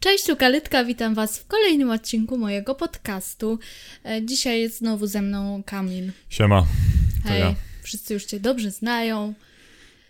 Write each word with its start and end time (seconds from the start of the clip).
Cześć, 0.00 0.26
tu 0.26 0.36
Kalitka, 0.36 0.84
witam 0.84 1.14
Was 1.14 1.38
w 1.38 1.46
kolejnym 1.46 1.90
odcinku 1.90 2.38
mojego 2.38 2.74
podcastu. 2.74 3.58
E, 4.04 4.26
Dzisiaj 4.26 4.60
jest 4.60 4.78
znowu 4.78 5.06
ze 5.06 5.22
mną 5.22 5.62
Kamil. 5.66 6.12
Siema. 6.28 6.66
To 7.22 7.28
Hej, 7.28 7.40
ja. 7.40 7.54
wszyscy 7.82 8.14
już 8.14 8.24
Cię 8.24 8.40
dobrze 8.40 8.70
znają. 8.70 9.34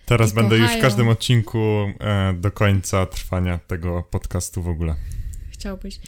Teraz 0.06 0.32
będę 0.32 0.56
już 0.56 0.64
w 0.64 0.68
kochają. 0.68 0.82
każdym 0.82 1.08
odcinku 1.08 1.58
e, 2.00 2.34
do 2.40 2.50
końca 2.50 3.06
trwania 3.06 3.58
tego 3.66 4.02
podcastu 4.10 4.62
w 4.62 4.68
ogóle. 4.68 4.94
Chciałbyś. 5.52 6.00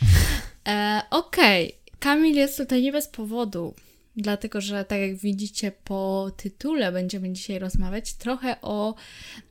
E, 0.69 1.03
Okej, 1.11 1.73
Kamil 1.99 2.35
jest 2.37 2.57
tutaj 2.59 2.83
nie 2.83 2.93
bez 2.93 3.09
powodu, 3.09 3.75
dlatego 4.17 4.61
że 4.61 4.85
tak 4.85 5.01
jak 5.01 5.17
widzicie 5.17 5.73
po 5.85 6.31
tytule 6.37 6.93
będziemy 6.93 7.33
dzisiaj 7.33 7.59
rozmawiać 7.59 8.15
trochę 8.15 8.57
o 8.63 8.95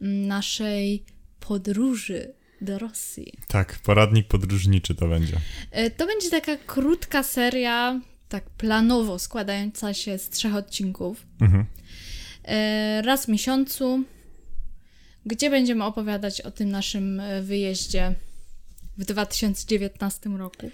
mm, 0.02 0.28
naszej 0.28 1.04
podróży 1.40 2.34
do 2.62 2.80
Rosji. 2.80 3.34
Tak, 3.48 3.80
poradnik 3.84 4.28
podróżniczy 4.28 4.96
to 4.96 5.08
będzie. 5.08 5.38
E, 5.72 5.90
To 5.90 6.06
będzie 6.06 6.30
taka 6.30 6.58
krótka 6.58 7.24
seria, 7.24 8.02
tak 8.30 8.50
planowo 8.50 9.20
składająca 9.20 9.94
się 9.94 10.18
z 10.18 10.30
trzech 10.30 10.56
odcinków. 10.56 11.26
Mhm. 11.42 11.66
E, 12.46 13.02
Raz 13.02 13.26
w 13.26 13.28
miesiącu, 13.28 14.04
gdzie 15.26 15.50
będziemy 15.50 15.84
opowiadać 15.84 16.42
o 16.42 16.52
tym 16.52 16.70
naszym 16.70 17.20
e, 17.20 17.42
wyjeździe 17.42 18.16
w 18.98 19.06
2019 19.06 20.30
roku. 20.30 20.72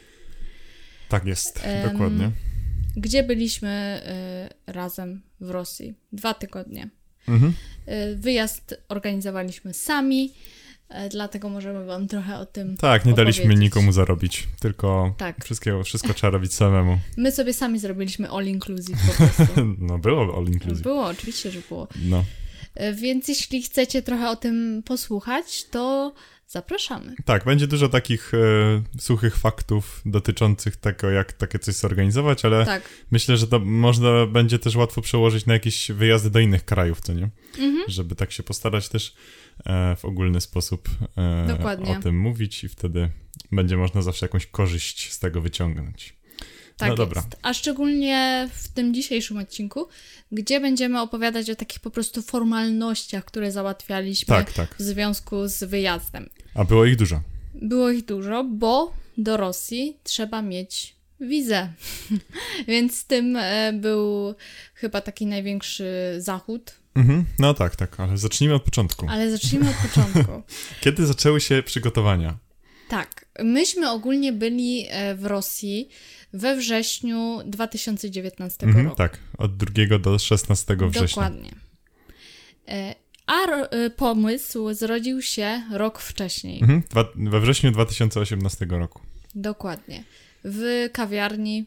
Tak 1.10 1.26
jest, 1.26 1.64
dokładnie. 1.92 2.32
Gdzie 2.96 3.24
byliśmy 3.24 4.02
razem 4.68 5.22
w 5.40 5.50
Rosji? 5.50 5.94
Dwa 6.12 6.34
tygodnie. 6.34 6.90
Mhm. 7.28 7.54
Wyjazd 8.16 8.76
organizowaliśmy 8.90 9.74
sami, 9.74 10.34
dlatego 11.12 11.50
możemy 11.50 11.86
Wam 11.86 12.08
trochę 12.08 12.38
o 12.40 12.46
tym 12.46 12.78
Tak, 12.78 13.06
nie 13.06 13.14
daliśmy 13.14 13.56
nikomu 13.56 13.92
zarobić, 13.92 14.48
tylko 14.60 15.14
Tak. 15.18 15.46
wszystkiego, 15.46 15.84
wszystko 15.84 16.14
trzeba 16.14 16.32
robić 16.32 16.54
samemu. 16.54 17.00
My 17.18 17.32
sobie 17.32 17.54
sami 17.54 17.80
zrobiliśmy 17.80 18.30
all 18.30 18.46
inclusive 18.46 19.00
po 19.08 19.14
prostu. 19.24 19.66
No 19.80 19.98
było 19.98 20.38
all 20.38 20.46
inclusive. 20.46 20.82
Było, 20.82 21.06
oczywiście, 21.06 21.52
że 21.52 21.60
było. 21.70 21.88
No. 22.06 22.24
E, 22.76 22.94
Więc 22.94 23.28
jeśli 23.28 23.62
chcecie 23.62 24.02
trochę 24.02 24.30
o 24.30 24.36
tym 24.36 24.84
posłuchać, 24.86 25.64
to 25.66 26.14
zapraszamy. 26.48 27.16
Tak, 27.26 27.46
będzie 27.46 27.68
dużo 27.68 27.90
takich 27.90 28.34
e, 28.34 28.38
suchych 29.00 29.38
faktów 29.38 30.02
dotyczących 30.06 30.76
tego, 30.76 31.10
jak 31.10 31.34
takie 31.34 31.60
coś 31.60 31.76
zorganizować, 31.76 32.46
ale 32.46 32.66
Tak. 32.66 32.90
myślę, 33.12 33.38
że 33.38 33.48
to 33.48 33.60
można 33.60 34.26
będzie 34.26 34.60
też 34.60 34.76
łatwo 34.76 35.02
przełożyć 35.02 35.46
na 35.46 35.54
jakieś 35.54 35.92
wyjazdy 35.92 36.30
do 36.30 36.40
innych 36.40 36.66
krajów, 36.66 37.02
co 37.02 37.14
nie? 37.14 37.30
Mhm. 37.60 37.84
żeby 37.88 38.16
tak 38.16 38.32
się 38.32 38.44
postarać 38.44 38.90
też 38.90 39.16
e, 39.66 39.96
w 39.96 40.06
ogólny 40.06 40.42
sposób 40.42 40.90
e, 41.18 41.98
o 41.98 42.02
tym 42.02 42.20
mówić 42.20 42.64
i 42.64 42.70
wtedy 42.70 43.12
będzie 43.52 43.78
można 43.78 44.02
zawsze 44.02 44.26
jakąś 44.26 44.46
korzyść 44.46 45.12
z 45.14 45.20
tego 45.20 45.42
wyciągnąć. 45.42 46.17
Tak 46.78 46.90
No 46.90 46.96
dobra. 46.96 47.22
jest. 47.22 47.36
A 47.42 47.54
szczególnie 47.54 48.50
w 48.54 48.68
tym 48.68 48.94
dzisiejszym 48.94 49.38
odcinku, 49.38 49.88
gdzie 50.32 50.60
będziemy 50.60 51.02
opowiadać 51.02 51.50
o 51.50 51.56
takich 51.56 51.80
po 51.80 51.92
prostu 51.92 52.22
formalnościach, 52.22 53.26
które 53.26 53.52
załatwialiśmy 53.52 54.36
Tak, 54.36 54.54
tak. 54.54 54.76
w 54.80 54.82
związku 54.82 55.48
z 55.48 55.64
wyjazdem. 55.64 56.30
A 56.56 56.64
było 56.64 56.86
ich 56.86 56.96
dużo. 56.96 57.22
Było 57.54 57.90
ich 57.90 58.06
dużo, 58.06 58.44
bo 58.44 58.94
do 59.18 59.38
Rosji 59.38 59.98
trzeba 60.04 60.42
mieć 60.42 60.96
wizę. 61.20 61.74
Więc 62.68 62.98
z 62.98 63.06
tym 63.06 63.36
e, 63.36 63.74
był 63.74 64.36
chyba 64.74 65.02
taki 65.02 65.26
największy 65.26 66.16
zachód. 66.18 66.72
Mhm. 66.96 67.26
No 67.40 67.54
tak, 67.54 67.76
tak, 67.76 68.00
ale 68.00 68.18
zacznijmy 68.18 68.56
od 68.56 68.64
początku. 68.64 69.08
Ale 69.10 69.32
zacznijmy 69.32 69.70
od 69.70 69.76
początku. 69.90 70.42
Kiedy 70.82 71.06
zaczęły 71.06 71.42
się 71.42 71.64
przygotowania? 71.66 72.38
Tak, 72.90 73.26
myśmy 73.44 73.92
ogólnie 73.92 74.34
byli 74.34 74.86
e, 74.90 75.16
w 75.16 75.26
Rosji 75.26 75.90
we 76.34 76.56
wrześniu 76.56 77.40
2019 77.46 78.66
Mhm, 78.66 78.86
roku. 78.86 78.98
tak, 78.98 79.18
od 79.38 79.58
2 79.58 80.00
do 80.00 80.20
16 80.20 80.76
września. 80.76 81.08
Dokładnie. 81.08 81.52
E, 82.68 82.96
A 83.28 83.46
e, 83.46 83.90
pomysł 83.90 84.74
zrodził 84.74 85.22
się 85.22 85.62
rok 85.72 86.00
wcześniej. 86.00 86.62
Mhm. 86.62 86.84
We 87.16 87.40
wrześniu 87.40 87.72
2018 87.72 88.66
roku. 88.66 89.02
Dokładnie. 89.36 90.04
W 90.44 90.90
kawiarni, 90.94 91.66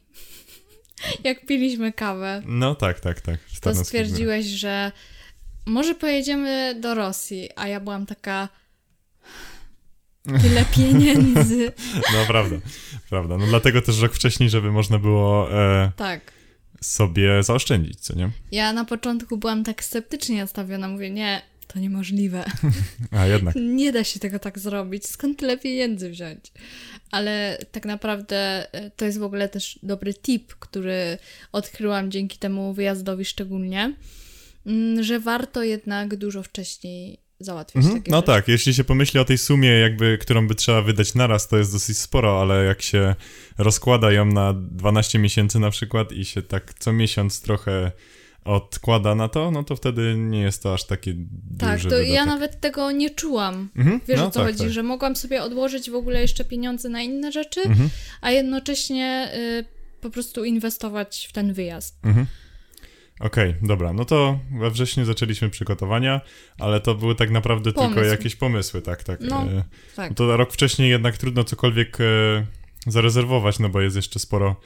jak 1.25 1.47
piliśmy 1.47 1.93
kawę, 1.93 2.43
No 2.47 2.75
tak, 2.75 3.00
tak, 3.00 3.20
tak. 3.20 3.41
to 3.60 3.75
stwierdziłeś, 3.75 4.47
że 4.47 4.93
może 5.66 5.94
pojedziemy 5.94 6.75
do 6.81 6.94
Rosji, 6.94 7.49
a 7.56 7.69
ja 7.69 7.81
byłam 7.81 8.06
taka. 8.06 8.49
Tyle 10.25 10.64
pieniędzy. 10.76 11.72
No 12.14 12.26
prawda, 12.26 12.56
prawda. 13.10 13.36
No 13.38 13.47
dlatego 13.47 13.82
też 13.82 14.00
rok 14.00 14.14
wcześniej, 14.14 14.50
żeby 14.50 14.72
można 14.72 14.98
było 14.98 15.53
e, 15.53 15.92
Tak. 15.97 16.32
sobie 16.81 17.42
zaoszczędzić, 17.42 18.00
co 18.00 18.16
nie? 18.16 18.31
Ja 18.53 18.72
na 18.72 18.84
początku 18.84 19.36
byłam 19.36 19.64
tak 19.64 19.84
sceptycznie 19.84 20.41
nastawiona. 20.41 20.88
Mówię, 20.88 21.10
nie, 21.10 21.42
to 21.66 21.78
niemożliwe. 21.78 22.44
A 23.19 23.26
jednak. 23.26 23.54
Nie 23.81 23.92
da 23.92 24.04
się 24.04 24.20
tego 24.20 24.38
tak 24.38 24.58
zrobić. 24.58 25.06
Skąd 25.06 25.38
tyle 25.38 25.58
pieniędzy 25.58 26.10
wziąć? 26.10 26.52
Ale 27.10 27.58
tak 27.72 27.84
naprawdę 27.84 28.66
e, 28.75 28.91
to 28.91 29.04
jest 29.04 29.19
w 29.19 29.22
ogóle 29.22 29.48
też 29.48 29.78
dobry 29.82 30.14
tip, 30.14 30.54
który 30.54 31.19
odkryłam 31.52 32.10
dzięki 32.10 32.38
temu 32.38 32.75
wyjazdowi 32.75 33.25
szczególnie, 33.25 33.94
mm, 34.66 35.02
że 35.02 35.20
warto 35.20 35.62
jednak 35.62 36.16
dużo 36.16 36.42
wcześniej 36.42 37.20
załatwiać 37.40 37.84
Mhm. 37.84 38.02
takie 38.02 38.10
No 38.10 38.16
rzeczy. 38.16 38.26
tak, 38.26 38.48
jeśli 38.48 38.74
się 38.74 38.84
pomyśli 38.84 39.20
o 39.20 39.24
tej 39.24 39.38
sumie, 39.38 39.68
jakby, 39.68 40.18
którą 40.20 40.46
by 40.48 40.54
trzeba 40.54 40.82
wydać 40.82 41.14
naraz, 41.14 41.48
to 41.48 41.56
jest 41.58 41.72
dosyć 41.72 41.98
sporo, 41.98 42.40
ale 42.40 42.64
jak 42.64 42.82
się 42.82 43.14
rozkłada 43.58 44.12
ją 44.12 44.24
na 44.26 44.52
12 44.54 45.18
miesięcy 45.18 45.58
na 45.58 45.70
przykład 45.70 46.12
i 46.12 46.24
się 46.24 46.42
tak 46.42 46.74
co 46.78 46.92
miesiąc 46.92 47.40
trochę 47.42 47.92
odkłada 48.44 49.14
na 49.14 49.28
to, 49.28 49.50
no 49.50 49.64
to 49.64 49.76
wtedy 49.76 50.14
nie 50.16 50.40
jest 50.40 50.62
to 50.62 50.74
aż 50.74 50.84
takie 50.84 51.14
Tak, 51.58 51.72
duży 51.76 51.88
to 51.88 51.94
wydatek. 51.96 52.14
ja 52.14 52.26
nawet 52.26 52.60
tego 52.60 52.90
nie 52.90 53.10
czułam. 53.10 53.68
Mhm. 53.76 54.00
Wiesz 54.08 54.18
no, 54.18 54.26
o 54.26 54.30
co 54.30 54.40
tak, 54.40 54.46
chodzi, 54.48 54.58
tak. 54.64 54.70
że 54.70 54.82
mogłam 54.82 55.16
sobie 55.16 55.42
odłożyć 55.42 55.90
w 55.90 55.94
ogóle 55.94 56.20
jeszcze 56.20 56.44
pieniądze 56.44 56.88
na 56.88 57.02
inne 57.02 57.32
rzeczy, 57.32 57.60
Mhm. 57.62 57.90
a 58.20 58.30
jednocześnie 58.30 59.32
y, 59.60 59.64
po 60.00 60.10
prostu 60.10 60.44
inwestować 60.44 61.26
w 61.30 61.32
ten 61.32 61.52
wyjazd. 61.52 61.98
Mhm. 62.04 62.26
Okej, 63.20 63.54
dobra, 63.62 63.92
no 63.92 64.04
to 64.04 64.38
we 64.58 64.70
wrześniu 64.70 65.04
zaczęliśmy 65.04 65.50
przygotowania, 65.50 66.20
ale 66.58 66.81
to 66.81 66.94
były 66.94 67.14
tak 67.14 67.31
naprawdę 67.31 67.72
tylko 67.72 67.88
Pomysł. 67.88 68.10
jakieś 68.10 68.36
pomysły, 68.36 68.82
tak, 68.82 69.04
tak. 69.04 69.20
No, 69.20 69.42
E, 69.42 69.64
Tak. 69.97 70.10
No 70.10 70.14
to 70.14 70.36
rok 70.36 70.53
wcześniej 70.53 70.91
jednak 70.91 71.19
trudno 71.19 71.44
cokolwiek 71.44 71.98
e, 72.00 72.04
zarezerwować, 72.86 73.58
no 73.58 73.69
bo 73.69 73.81
jest 73.81 73.97
jeszcze 73.97 74.19
sporo 74.19 74.56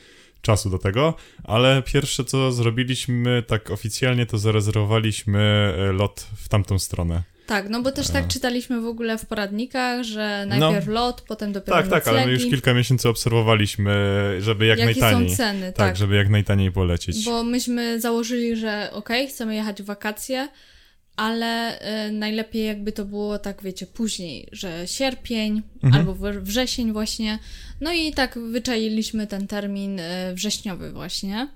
czasu 0.41 0.71
do 0.71 0.79
tego, 0.79 1.15
ale 1.45 1.83
pierwsze 1.83 2.25
co 2.25 2.53
zrobiliśmy 2.53 3.43
tak 3.47 3.71
oficjalnie 3.71 4.27
to 4.27 4.39
zarezerwowaliśmy 4.39 5.39
e, 5.79 5.93
lot 5.93 6.27
w 6.37 6.49
tamtą 6.49 6.79
stronę. 6.79 7.23
Tak, 7.47 7.69
no 7.69 7.83
bo 7.83 7.93
też 7.93 8.09
tak 8.09 8.29
czytaliśmy 8.29 8.81
w 8.81 8.87
ogóle 8.87 9.19
w 9.19 9.27
poradnikach, 9.27 10.03
że 10.03 10.47
najpierw 10.49 10.87
lot, 10.87 11.21
potem 11.21 11.53
dopiero 11.53 11.77
Tak, 11.79 11.89
tak, 11.91 12.09
ale 12.09 12.27
my 12.27 12.33
już 12.33 12.43
kilka 12.43 12.75
miesięcy 12.75 13.09
obserwowaliśmy, 13.09 13.95
żeby 14.41 14.67
jak 14.67 14.79
Jakie 14.79 15.01
najtaniej. 15.01 15.31
są 15.31 15.37
ceny, 15.37 15.67
tak, 15.67 15.77
tak. 15.77 15.97
żeby 15.97 16.17
jak 16.17 16.29
najtaniej 16.29 16.73
polecieć. 16.73 17.25
Bo 17.25 17.45
myśmy 17.45 18.01
założyli, 18.01 18.57
że 18.57 18.89
okej, 18.93 19.29
chcemy 19.29 19.55
jechać 19.55 19.83
w 19.83 19.85
wakacje, 19.85 20.49
ale 21.17 21.79
y, 22.09 22.13
najlepiej 22.13 22.65
jakby 22.67 22.93
to 22.93 23.05
było 23.05 23.39
tak, 23.39 23.63
wiecie, 23.63 23.87
później, 23.87 24.49
że 24.53 24.87
sierpień 24.87 25.63
Mhm. 25.83 25.95
albo 25.95 26.15
wr- 26.15 26.43
wrzesień 26.43 26.93
właśnie. 26.93 27.39
No 27.81 27.93
i 27.93 28.13
tak 28.13 28.39
wyczailiśmy 28.39 29.27
ten 29.27 29.47
termin 29.47 30.01
y, 30.01 30.03
wrześniowy 30.35 30.93
właśnie, 30.93 31.49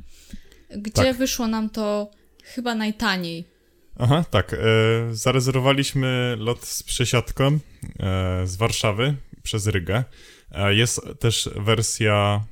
gdzie 0.76 0.90
Tak. 1.04 1.16
wyszło 1.16 1.46
nam 1.46 1.70
to 1.70 2.10
chyba 2.44 2.74
najtaniej. 2.74 3.44
Aha, 3.98 4.24
tak. 4.30 4.52
E, 4.54 4.56
zarezerwowaliśmy 5.10 6.36
lot 6.38 6.64
z 6.64 6.82
przesiadką 6.82 7.46
e, 7.46 7.58
z 8.46 8.56
Warszawy 8.56 9.14
przez 9.42 9.66
Rygę. 9.66 10.04
E, 10.52 10.74
jest 10.74 11.00
też 11.20 11.50
wersja 11.56 12.44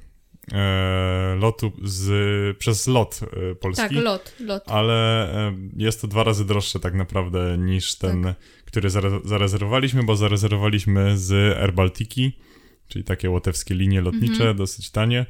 e, 0.53 1.37
lotu 1.41 1.73
z, 1.85 2.59
przez 2.59 2.87
lot 2.87 3.21
e, 3.23 3.55
polski. 3.55 3.83
Tak, 3.83 3.93
lot, 4.05 4.35
lot. 4.41 4.63
ale 4.67 5.29
e, 5.49 5.55
jest 5.77 6.01
to 6.01 6.07
dwa 6.09 6.25
razy 6.25 6.45
droższe 6.45 6.81
tak 6.81 6.95
naprawdę 6.95 7.59
niż 7.59 7.95
ten, 7.95 8.23
Tak. 8.23 8.37
który 8.65 8.91
zare 8.91 9.21
zarezerwowaliśmy, 9.25 10.03
bo 10.03 10.17
zarezerwowaliśmy 10.17 11.19
z 11.19 11.57
Air 11.59 11.73
Baltiki, 11.75 12.39
czyli 12.89 13.05
takie 13.05 13.31
łotewskie 13.31 13.75
linie 13.75 14.01
lotnicze, 14.01 14.35
Mhm. 14.35 14.57
dosyć 14.57 14.91
tanie. 14.91 15.27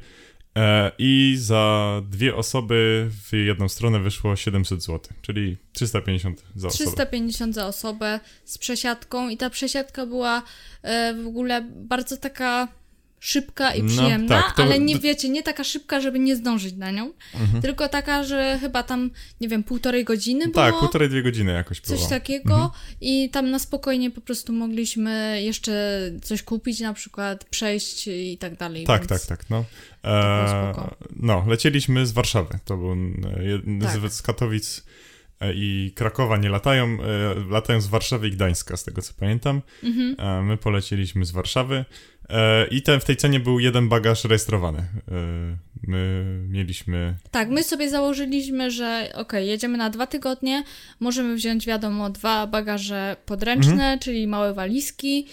E, 0.57 0.91
I 0.97 1.35
za 1.39 2.01
dwie 2.09 2.35
osoby 2.35 3.09
w 3.29 3.33
jedną 3.33 3.69
stronę 3.69 3.99
wyszło 3.99 4.35
700 4.35 4.83
zł, 4.83 5.13
czyli 5.21 5.57
350 5.73 6.43
za 6.55 6.67
osobę. 6.67 6.91
350 6.91 7.55
za 7.55 7.67
osobę 7.67 8.19
z 8.45 8.57
przesiadką 8.57 9.29
i 9.29 9.37
ta 9.37 9.49
przesiadka 9.49 10.05
była 10.05 10.43
e, 10.81 11.13
w 11.23 11.27
ogóle 11.27 11.61
bardzo 11.75 12.17
taka 12.17 12.67
szybka 13.19 13.73
i 13.75 13.83
No, 13.83 13.89
przyjemna, 13.89 14.41
tak, 14.41 14.55
to- 14.55 14.63
ale 14.63 14.79
nie 14.79 14.99
wiecie, 14.99 15.29
nie 15.29 15.43
taka 15.43 15.63
szybka, 15.63 16.01
żeby 16.01 16.19
nie 16.19 16.35
zdążyć 16.35 16.73
na 16.75 16.91
nią, 16.91 17.13
Mhm. 17.35 17.61
tylko 17.61 17.89
taka, 17.89 18.23
że 18.23 18.57
chyba 18.61 18.83
tam, 18.83 19.11
nie 19.41 19.47
wiem, 19.47 19.63
półtorej 19.63 20.03
godziny 20.05 20.39
było. 20.47 20.53
Tak, 20.65 20.79
półtorej, 20.79 21.09
dwie 21.09 21.23
godziny 21.23 21.51
jakoś 21.53 21.81
było. 21.81 21.97
Coś 21.99 22.09
takiego 22.09 22.53
Mhm. 22.53 22.71
i 23.01 23.29
tam 23.29 23.51
na 23.51 23.59
spokojnie 23.59 24.11
po 24.11 24.21
prostu 24.21 24.53
mogliśmy 24.53 25.41
jeszcze 25.43 25.99
coś 26.21 26.43
kupić, 26.43 26.79
na 26.79 26.93
przykład 26.93 27.45
przejść 27.45 28.07
i 28.07 28.37
tak 28.39 28.57
dalej. 28.57 28.83
Tak, 28.83 29.05
tak, 29.05 29.25
tak, 29.25 29.49
no. 29.49 29.65
E, 30.03 30.47
spoko. 30.73 30.95
no, 31.15 31.45
lecieliśmy 31.47 32.05
z 32.05 32.11
Warszawy. 32.11 32.59
To 32.65 32.77
był 32.77 32.95
Tak. 33.81 34.11
z, 34.11 34.21
Katowic 34.21 34.83
e, 35.39 35.53
i 35.53 35.91
Krakowa 35.95 36.37
nie 36.37 36.49
latają, 36.49 36.85
e, 36.85 36.99
latają 37.49 37.81
z 37.81 37.87
Warszawy 37.87 38.27
i 38.27 38.31
Gdańska, 38.31 38.77
z 38.77 38.83
tego 38.83 39.01
co 39.01 39.13
pamiętam. 39.19 39.61
Mhm. 39.83 40.15
E, 40.19 40.41
my 40.43 40.57
polecieliśmy 40.57 41.25
z 41.25 41.31
Warszawy 41.31 41.85
i 42.71 42.81
ten, 42.81 42.99
w 42.99 43.05
tej 43.05 43.17
cenie 43.17 43.39
był 43.39 43.59
jeden 43.59 43.89
bagaż 43.89 44.23
rejestrowany. 44.23 44.79
E, 44.79 44.87
my 45.87 46.25
mieliśmy... 46.49 47.15
Tak, 47.31 47.49
my 47.49 47.63
sobie 47.63 47.89
założyliśmy, 47.89 48.71
że 48.71 49.11
okej, 49.15 49.47
jedziemy 49.47 49.77
na 49.77 49.89
dwa 49.89 50.07
tygodnie, 50.07 50.63
możemy 50.99 51.35
wziąć, 51.35 51.65
wiadomo, 51.65 52.09
dwa 52.09 52.47
bagaże 52.47 53.15
podręczne, 53.25 53.71
Mhm. 53.73 53.99
czyli 53.99 54.27
małe 54.27 54.53
walizki. 54.53 55.27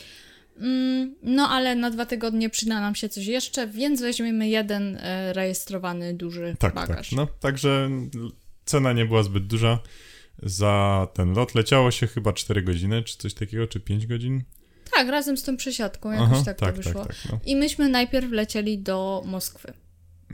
Mm, 0.60 1.14
No, 1.22 1.48
ale 1.48 1.74
na 1.74 1.90
dwa 1.90 2.06
tygodnie 2.06 2.50
przyda 2.50 2.80
nam 2.80 2.94
się 2.94 3.08
coś 3.08 3.26
jeszcze, 3.26 3.66
więc 3.66 4.00
weźmiemy 4.00 4.48
jeden 4.48 4.96
e, 5.00 5.32
rejestrowany 5.32 6.14
duży 6.14 6.56
Tak, 6.58 6.74
bagaż. 6.74 7.08
tak. 7.10 7.16
No, 7.16 7.26
także 7.40 7.90
cena 8.64 8.92
nie 8.92 9.04
była 9.04 9.22
zbyt 9.22 9.46
duża. 9.46 9.78
Za 10.42 11.08
ten 11.14 11.32
lot 11.32 11.54
leciało 11.54 11.90
się 11.90 12.06
chyba 12.06 12.32
4 12.32 12.62
godziny, 12.62 13.02
czy 13.02 13.18
coś 13.18 13.34
takiego, 13.34 13.66
czy 13.66 13.80
5 13.80 14.06
godzin. 14.06 14.42
Tak, 14.94 15.08
razem 15.08 15.36
z 15.36 15.42
tą 15.42 15.56
przesiadką 15.56 16.12
jakoś 16.12 16.44
tak, 16.44 16.58
to 16.58 16.72
wyszło. 16.72 17.04
tak, 17.04 17.16
no. 17.32 17.38
I 17.44 17.56
myśmy 17.56 17.88
najpierw 17.88 18.30
lecieli 18.30 18.78
do 18.78 19.22
Moskwy. 19.26 19.72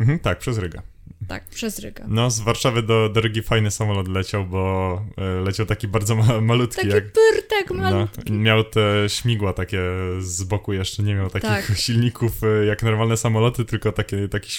Mhm, 0.01 0.19
tak, 0.19 0.39
przez 0.39 0.59
Rygę. 0.59 0.83
Tak, 1.29 1.45
przez 1.45 1.79
Rygę. 1.79 2.05
No, 2.09 2.31
z 2.31 2.41
Warszawy 2.41 2.83
do, 2.83 3.09
do 3.09 3.21
Rygi 3.21 3.43
fajny 3.43 3.71
samolot 3.71 4.09
leciał, 4.09 4.47
bo 4.47 4.93
e, 5.19 5.25
leciał 5.45 5.67
taki 5.67 5.89
bardzo 5.89 6.17
ma, 6.17 6.41
malutki. 6.41 6.77
Taki 6.77 6.89
jak, 6.89 7.05
pyrtek 7.13 7.71
no, 7.71 7.75
malutki. 7.77 8.33
miał 8.33 8.65
te 8.65 9.05
śmigła 9.09 9.53
takie 9.53 9.81
z 10.21 10.43
boku 10.43 10.73
jeszcze, 10.73 11.03
nie 11.03 11.15
miał 11.15 11.31
takich 11.31 11.51
Tak. 11.51 11.73
silników 11.87 12.33
e, 12.45 12.65
jak 12.67 12.83
normalne 12.83 13.17
samoloty, 13.17 13.65
tylko 13.65 13.93
takie, 13.93 14.29
taki, 14.29 14.51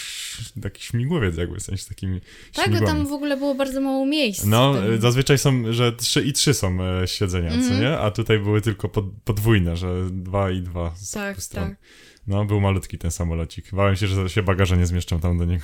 taki 0.61 0.83
śmigłowiec 0.83 1.37
jakby, 1.37 1.59
w 1.59 1.63
sensie 1.63 1.85
takimi 1.85 2.21
Tak, 2.53 2.65
śmigłami. 2.65 2.87
tam 2.87 3.07
w 3.07 3.13
ogóle 3.13 3.37
było 3.37 3.55
bardzo 3.55 3.81
mało 3.81 4.05
miejsc. 4.05 4.45
No, 4.45 4.73
zazwyczaj 4.99 5.37
są, 5.37 5.73
że 5.73 5.93
trzy 5.93 6.21
i 6.21 6.33
trzy 6.33 6.53
są 6.53 6.77
e, 6.83 7.07
siedzenia, 7.07 7.49
co 7.49 7.55
Mhm. 7.55 7.81
nie? 7.81 7.97
A 7.97 8.11
tutaj 8.11 8.39
były 8.39 8.61
tylko 8.61 8.89
pod, 8.89 9.05
podwójne, 9.23 9.77
że 9.77 10.09
dwa 10.11 10.51
i 10.51 10.61
dwa 10.61 10.91
z 10.95 11.11
Tak, 11.11 11.37
tak. 11.45 11.75
No, 12.27 12.45
był 12.45 12.61
malutki 12.61 12.97
ten 12.97 13.11
samolocik. 13.11 13.71
Bałem 13.73 13.95
się, 13.95 14.07
że 14.07 14.29
się 14.29 14.43
bagaże 14.43 14.77
nie 14.77 14.85
zmieszczą 14.85 15.19
tam 15.19 15.37
do 15.37 15.45
niego. 15.45 15.63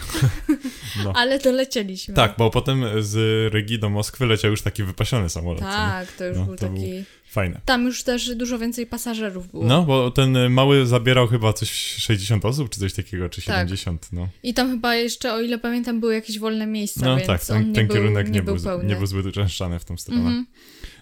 no. 1.03 1.13
Ale 1.15 1.39
dolecieliśmy. 1.39 2.13
Tak, 2.13 2.35
bo 2.37 2.49
potem 2.49 2.83
z 2.99 3.15
Rygi 3.53 3.79
do 3.79 3.89
Moskwy 3.89 4.25
leciał 4.25 4.51
już 4.51 4.61
taki 4.61 4.83
wypasiony 4.83 5.29
samolot. 5.29 5.59
Tak, 5.61 6.11
to 6.11 6.25
już 6.25 6.37
No, 6.37 6.45
był 6.45 6.55
to 6.55 6.69
był- 6.69 6.77
taki... 6.77 7.03
Fajne. 7.29 7.61
Tam 7.65 7.85
już 7.85 8.03
też 8.03 8.35
dużo 8.35 8.59
więcej 8.59 8.87
pasażerów 8.87 9.51
było. 9.51 9.65
No, 9.65 9.83
bo 9.83 10.11
ten 10.11 10.49
mały 10.49 10.85
zabierał 10.85 11.27
chyba 11.27 11.53
coś 11.53 11.71
60 11.71 12.45
osób, 12.45 12.69
czy 12.69 12.79
coś 12.79 12.93
takiego, 12.93 13.29
czy 13.29 13.41
Tak. 13.41 13.55
70, 13.55 14.07
no. 14.11 14.27
I 14.43 14.53
tam 14.53 14.69
chyba 14.71 14.95
jeszcze, 14.95 15.33
o 15.33 15.41
ile 15.41 15.57
pamiętam, 15.57 15.99
były 15.99 16.13
jakieś 16.13 16.39
wolne 16.39 16.67
miejsca, 16.67 17.05
No 17.05 17.17
tak, 17.25 17.45
ten, 17.45 17.73
ten 17.73 17.87
był, 17.87 17.95
kierunek 17.95 18.27
nie, 18.27 18.33
nie, 18.33 18.41
był 18.43 18.55
był, 18.55 18.63
pełny. 18.63 18.89
nie 18.89 18.95
był 18.95 19.05
zbyt 19.05 19.25
uczęszczany 19.25 19.79
w 19.79 19.85
tą 19.85 19.97
stronę. 19.97 20.21
Mhm. 20.21 20.45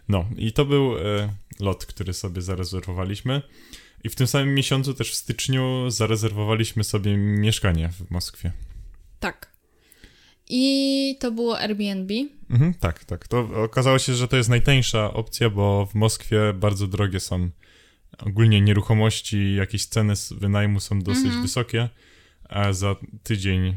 No, 0.09 0.25
i 0.37 0.53
to 0.53 0.65
był 0.65 0.97
e, 0.97 1.29
lot, 1.59 1.85
który 1.85 2.13
sobie 2.13 2.41
zarezerwowaliśmy. 2.41 3.41
I 4.03 4.09
w 4.09 4.15
tym 4.15 4.27
samym 4.27 4.53
miesiącu, 4.55 4.93
też 4.93 5.11
w 5.11 5.15
styczniu, 5.15 5.89
zarezerwowaliśmy 5.89 6.83
sobie 6.83 7.17
mieszkanie 7.17 7.89
w 7.89 8.11
Moskwie. 8.11 8.51
Tak. 9.19 9.54
I 10.49 11.17
to 11.19 11.31
było 11.31 11.59
Airbnb. 11.59 12.13
Mhm, 12.49 12.73
tak, 12.73 13.03
tak. 13.05 13.27
To 13.27 13.49
okazało 13.63 13.99
się, 13.99 14.13
że 14.13 14.27
to 14.27 14.37
jest 14.37 14.49
najtańsza 14.49 15.13
opcja, 15.13 15.49
bo 15.49 15.85
w 15.85 15.95
Moskwie 15.95 16.53
bardzo 16.53 16.87
drogie 16.87 17.19
są 17.19 17.49
ogólnie 18.19 18.61
nieruchomości, 18.61 19.55
jakieś 19.55 19.85
ceny 19.85 20.13
wynajmu 20.31 20.79
są 20.79 20.99
dosyć 21.01 21.25
Mhm. 21.25 21.41
wysokie, 21.41 21.89
a 22.49 22.73
za 22.73 22.95
tydzień 23.23 23.65
e, 23.65 23.75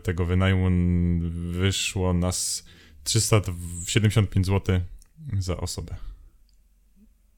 tego 0.00 0.24
wynajmu 0.24 0.68
wyszło 1.50 2.12
nas 2.12 2.64
375 3.04 4.46
zł 4.46 4.80
za 5.38 5.56
osobę. 5.56 5.96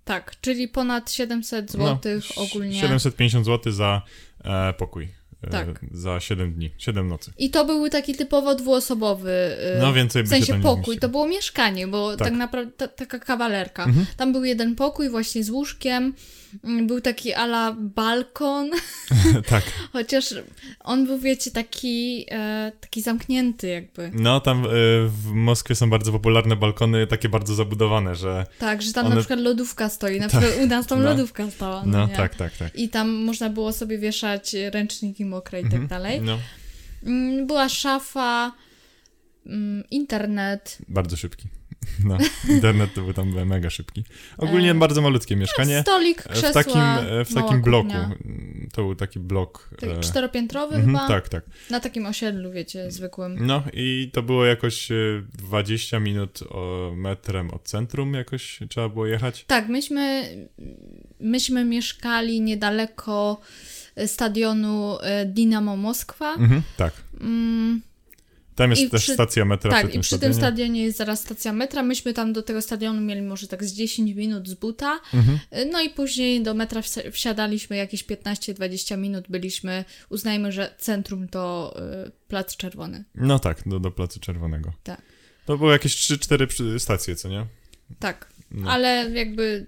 Tak, 0.05 0.41
czyli 0.41 0.69
ponad 0.69 1.13
700 1.13 1.73
zł 1.73 1.99
No, 2.37 2.43
ogólnie. 2.43 2.81
750 2.81 3.47
zł 3.47 3.73
za 3.73 4.03
e, 4.45 4.73
pokój. 4.73 5.09
E, 5.43 5.51
Tak. 5.51 5.67
Za 5.93 6.21
7 6.21 6.53
dni, 6.55 6.71
7 6.79 7.09
nocy. 7.09 7.33
I 7.39 7.51
to 7.51 7.65
był 7.65 7.89
taki 7.89 8.15
typowo 8.15 8.55
dwuosobowy. 8.55 9.31
y, 9.77 9.81
No 9.81 9.93
więcej 9.93 10.23
w 10.23 10.29
sensie 10.29 10.61
pokój, 10.63 10.99
to 10.99 11.09
było 11.09 11.27
mieszkanie, 11.29 11.87
bo 11.87 12.11
tak, 12.17 12.29
Tak. 12.29 12.37
naprawdę 12.37 12.73
ta, 12.73 12.89
taka 12.89 13.19
kawalerka. 13.19 13.85
Mhm. 13.85 14.07
Tam 14.17 14.33
był 14.33 14.45
jeden 14.45 14.75
pokój 14.75 15.09
właśnie 15.11 15.45
z 15.45 15.51
łóżkiem, 15.51 16.15
mm, 16.65 16.87
był 16.87 17.01
taki 17.01 17.35
ala 17.35 17.77
balkon, 17.79 18.71
tak. 19.51 19.65
chociaż 19.93 20.35
on 20.81 21.07
był, 21.07 21.19
wiecie, 21.19 21.51
taki, 21.51 22.27
e, 22.31 22.73
taki 22.81 23.03
zamknięty 23.03 23.67
jakby. 23.69 24.11
No, 24.15 24.41
tam 24.41 24.65
e, 24.65 24.69
w 25.09 25.31
Moskwie 25.33 25.75
są 25.75 25.91
bardzo 25.91 26.13
popularne 26.13 26.57
balkony, 26.57 27.07
takie 27.07 27.29
bardzo 27.29 27.55
zabudowane, 27.55 28.15
że 28.15 28.47
Tak, 28.59 28.83
że 28.83 28.93
tam 28.93 29.07
One- 29.07 29.15
na 29.15 29.21
przykład 29.21 29.41
lodówka 29.41 29.89
stoi, 29.89 30.21
na 30.21 30.29
Tak. 30.29 30.41
przykład 30.41 30.65
u 30.65 30.67
nas 30.67 30.87
tam 30.87 31.03
No. 31.03 31.09
lodówka 31.11 31.51
stała. 31.51 31.83
No, 31.87 31.99
No, 31.99 32.09
tak, 32.17 32.35
tak, 32.35 32.57
tak. 32.57 32.77
I 32.77 32.89
tam 32.89 33.11
można 33.11 33.51
było 33.51 33.73
sobie 33.73 33.99
wieszać 33.99 34.57
ręczniki 34.73 35.25
mokre 35.29 35.61
i 35.61 35.63
tak 35.63 35.73
Mhm. 35.73 35.89
dalej. 35.89 36.21
No, 36.21 36.39
Mm, 37.03 37.47
Była 37.47 37.69
szafa, 37.69 38.53
mm, 39.47 39.85
internet. 39.91 40.79
bardzo 40.89 41.17
szybki. 41.17 41.49
No, 42.05 42.19
internet 42.49 42.95
to 42.95 43.03
był 43.03 43.13
tam 43.13 43.47
mega 43.47 43.71
szybki. 43.71 44.05
Ogólnie 44.39 44.71
E, 44.71 44.75
bardzo 44.75 45.03
malutkie 45.03 45.37
mieszkanie. 45.37 45.81
Stolik, 45.83 46.27
E, 46.27 46.29
krzesła, 46.33 46.51
W 46.51 46.55
takim, 46.55 46.81
e, 46.81 47.25
w 47.25 47.35
takim 47.35 47.63
bloku. 47.63 47.89
kuchnia. 47.89 48.11
To 48.73 48.83
był 48.83 48.95
taki 48.95 49.21
blok. 49.21 49.71
Taki 49.81 49.93
e, 49.93 50.01
czteropiętrowy 50.01 50.75
mhm, 50.75 50.97
chyba? 50.97 51.09
Tak, 51.09 51.29
tak. 51.29 51.45
Na 51.71 51.81
takim 51.81 52.07
osiedlu, 52.07 52.53
wiecie, 52.53 52.91
zwykłym. 52.91 53.47
No 53.47 53.63
i 53.73 54.11
to 54.13 54.23
było 54.23 54.45
jakoś 54.45 54.91
e, 54.91 54.95
20 55.39 56.01
minut 56.01 56.41
o, 56.49 56.93
metrem 56.97 57.51
od 57.51 57.63
centrum 57.69 58.15
jakoś 58.15 58.59
trzeba 58.71 58.89
było 58.89 59.07
jechać. 59.07 59.45
Tak, 59.47 59.69
myśmy, 59.69 60.25
myśmy 61.21 61.65
mieszkali 61.65 62.41
niedaleko 62.41 63.41
stadionu 64.07 64.99
e, 65.01 65.27
Dinamo 65.27 65.77
Moskwa. 65.77 66.35
Mhm, 66.35 66.63
tak. 66.77 66.93
Mm, 67.21 67.83
Tam 68.55 68.71
jest 68.71 68.83
I 68.83 68.91
też 68.91 69.03
przy- 69.03 69.15
stacja 69.15 69.45
metra 69.45 69.71
tak, 69.71 69.81
przy 69.81 69.89
i 69.89 69.93
tym 69.93 70.03
przy 70.03 70.09
stadionie. 70.09 70.35
tym 70.35 70.41
stadionie 70.43 70.83
jest 70.85 70.99
zaraz 70.99 71.21
stacja 71.21 71.53
metra. 71.53 71.83
Myśmy 71.83 72.13
tam 72.15 72.33
do 72.33 72.43
tego 72.43 72.63
stadionu 72.63 73.01
mieli 73.01 73.23
może 73.23 73.47
tak 73.49 73.65
z 73.65 73.73
10 73.73 74.15
minut 74.15 74.49
z 74.49 74.55
buta. 74.55 75.01
Mhm. 75.15 75.39
E, 75.51 75.65
No 75.65 75.81
i 75.83 75.91
później 75.91 76.43
do 76.43 76.55
metra 76.55 76.81
wsi- 76.81 77.11
wsiadaliśmy 77.11 77.77
jakieś 77.77 78.05
15-20 78.05 78.97
minut. 78.97 79.25
Byliśmy, 79.29 79.85
uznajmy, 80.09 80.53
że 80.53 80.75
centrum 80.79 81.29
to 81.29 81.75
e, 82.07 82.11
Plac 82.29 82.57
Czerwony. 82.57 83.05
No 83.15 83.39
tak, 83.39 83.63
do, 83.67 83.81
do 83.81 83.91
Placu 83.91 84.21
Czerwonego. 84.21 84.73
Tak. 84.83 85.03
To 85.47 85.59
były 85.59 85.73
jakieś 85.73 85.95
3-4 85.97 86.47
przy- 86.47 86.81
stacje, 86.81 87.17
co 87.17 87.29
nie? 87.29 87.47
Tak, 87.99 88.29
No. 88.51 88.71
ale 88.71 89.11
jakby 89.11 89.67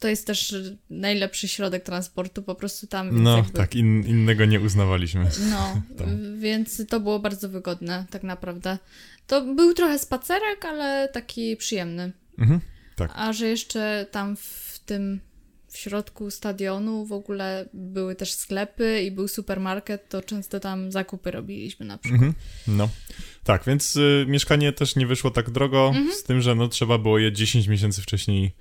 to 0.00 0.08
jest 0.08 0.26
też 0.26 0.54
najlepszy 0.90 1.48
środek 1.48 1.84
transportu, 1.84 2.42
po 2.42 2.54
prostu 2.54 2.86
tam. 2.86 3.22
No 3.22 3.36
jakby, 3.36 3.52
tak, 3.52 3.74
in, 3.74 4.06
innego 4.06 4.44
nie 4.44 4.60
uznawaliśmy. 4.60 5.26
No, 5.50 5.82
więc 6.38 6.86
to 6.88 7.00
było 7.00 7.18
bardzo 7.18 7.48
wygodne, 7.48 8.06
tak 8.10 8.22
naprawdę. 8.22 8.78
To 9.26 9.54
był 9.54 9.74
trochę 9.74 9.98
spacerek, 9.98 10.64
ale 10.64 11.08
taki 11.12 11.56
przyjemny. 11.56 12.12
Mhm. 12.38 12.60
Tak. 12.96 13.10
A 13.14 13.32
że 13.32 13.48
jeszcze 13.48 14.06
tam 14.10 14.36
w 14.36 14.78
tym 14.86 15.20
w 15.68 15.78
środku 15.78 16.30
stadionu 16.30 17.06
w 17.06 17.12
ogóle 17.12 17.68
były 17.74 18.14
też 18.14 18.32
sklepy 18.32 19.02
i 19.02 19.10
był 19.10 19.28
supermarket, 19.28 20.08
to 20.08 20.22
często 20.22 20.60
tam 20.60 20.92
zakupy 20.92 21.30
robiliśmy 21.30 21.86
na 21.86 21.98
przykład. 21.98 22.22
Mhm. 22.22 22.34
No. 22.66 22.88
Tak, 23.44 23.64
więc 23.66 23.96
y, 23.96 24.24
mieszkanie 24.28 24.72
też 24.72 24.96
nie 24.96 25.06
wyszło 25.06 25.30
tak 25.30 25.50
drogo, 25.50 25.86
Mhm. 25.88 26.12
z 26.12 26.22
tym, 26.22 26.40
że 26.40 26.54
no 26.54 26.68
trzeba 26.68 26.98
było 26.98 27.18
je 27.18 27.32
10 27.32 27.66
miesięcy 27.68 28.02
wcześniej 28.02 28.54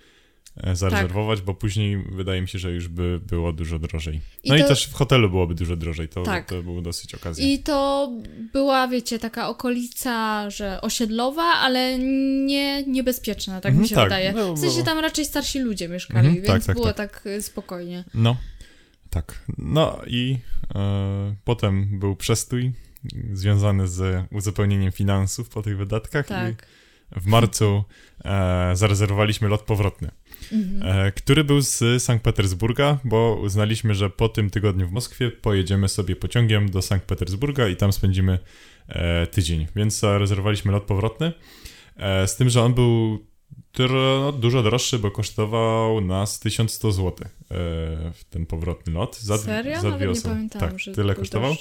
e, 0.63 0.75
zarezerwować, 0.75 1.42
bo 1.42 1.54
później 1.54 2.04
wydaje 2.12 2.42
mi 2.42 2.48
się, 2.48 2.60
że 2.60 2.72
już 2.72 2.88
by 2.88 3.20
było 3.24 3.54
dużo 3.54 3.80
drożej. 3.80 4.22
I 4.44 4.50
No 4.50 4.56
i 4.56 4.62
to- 4.62 4.68
też 4.68 4.88
w 4.88 4.94
hotelu 4.94 5.30
byłoby 5.30 5.56
dużo 5.56 5.75
drożej, 5.75 6.10
to, 6.10 6.24
Tak. 6.24 6.50
to 6.50 6.63
było 6.63 6.82
dosyć 6.82 7.16
okazja. 7.16 7.46
I 7.46 7.60
to 7.60 8.10
była, 8.54 8.88
wiecie, 8.88 9.20
taka 9.20 9.50
okolica, 9.50 10.50
że 10.50 10.82
osiedlowa, 10.82 11.44
ale 11.44 12.00
nie 12.46 12.84
niebezpieczna, 12.84 13.62
tak 13.62 13.70
Mhm, 13.70 13.82
mi 13.84 13.89
się 13.89 13.96
tak. 13.96 14.04
wydaje. 14.04 14.34
No, 14.34 14.54
w 14.54 14.60
sensie 14.60 14.84
tam 14.84 15.00
raczej 15.00 15.25
starsi 15.25 15.60
ludzie 15.60 15.89
mieszkali, 15.89 16.28
Mhm, 16.28 16.36
więc 16.46 16.48
tak, 16.48 16.63
tak, 16.66 16.75
było 16.75 16.94
tak. 16.94 16.96
tak, 17.24 17.25
y, 17.25 17.42
spokojnie. 17.42 18.04
No, 18.13 18.38
tak. 19.10 19.39
No 19.58 20.00
i 20.08 20.38
e, 20.75 21.36
potem 21.44 22.00
był 22.00 22.16
przestój 22.16 22.72
związany 23.34 23.88
z 23.88 24.25
uzupełnieniem 24.32 24.92
finansów 24.92 25.50
po 25.50 25.62
tych 25.62 25.78
wydatkach 25.78 26.28
Tak. 26.28 26.68
i 27.16 27.20
w 27.20 27.25
marcu 27.25 27.84
e, 28.25 28.72
zarezerwowaliśmy 28.75 29.48
lot 29.48 29.62
powrotny, 29.62 30.12
Mhm. 30.51 31.08
e, 31.08 31.12
który 31.12 31.43
był 31.43 31.62
z 31.62 32.03
Sankt 32.03 32.24
Petersburga, 32.24 33.00
bo 33.03 33.39
uznaliśmy, 33.43 33.96
że 33.96 34.10
po 34.10 34.29
tym 34.29 34.50
tygodniu 34.50 34.88
w 34.88 34.91
Moskwie 34.91 35.31
pojedziemy 35.31 35.89
sobie 35.89 36.15
pociągiem 36.15 36.69
do 36.69 36.81
Sankt 36.81 37.05
Petersburga 37.05 37.67
i 37.67 37.75
tam 37.75 37.93
spędzimy 37.93 38.39
e, 38.88 39.27
tydzień. 39.27 39.67
Więc 39.75 40.00
zarezerwowaliśmy 40.00 40.72
lot 40.72 40.84
powrotny, 40.84 41.34
e, 41.98 42.27
z 42.27 42.36
tym, 42.36 42.50
że 42.50 42.62
on 42.62 42.74
był 42.74 43.25
dro, 43.74 44.31
dużo 44.31 44.63
droższy, 44.63 45.00
bo 45.00 45.12
kosztował 45.12 46.01
nas 46.01 46.39
1100 46.39 46.91
zł 46.91 47.15
w 48.13 48.24
ten 48.29 48.46
powrotny 48.46 48.93
lot. 48.93 49.19
Za, 49.19 49.38
Serio? 49.38 49.75
za 49.75 49.79
dwie 49.79 49.89
Nawet 49.89 50.08
nie 50.08 50.12
osoby. 50.12 50.36
pamiętałam, 50.36 50.69
tak, 50.69 50.79
że 50.79 50.91
tyle 50.91 51.15
kosztował. 51.15 51.55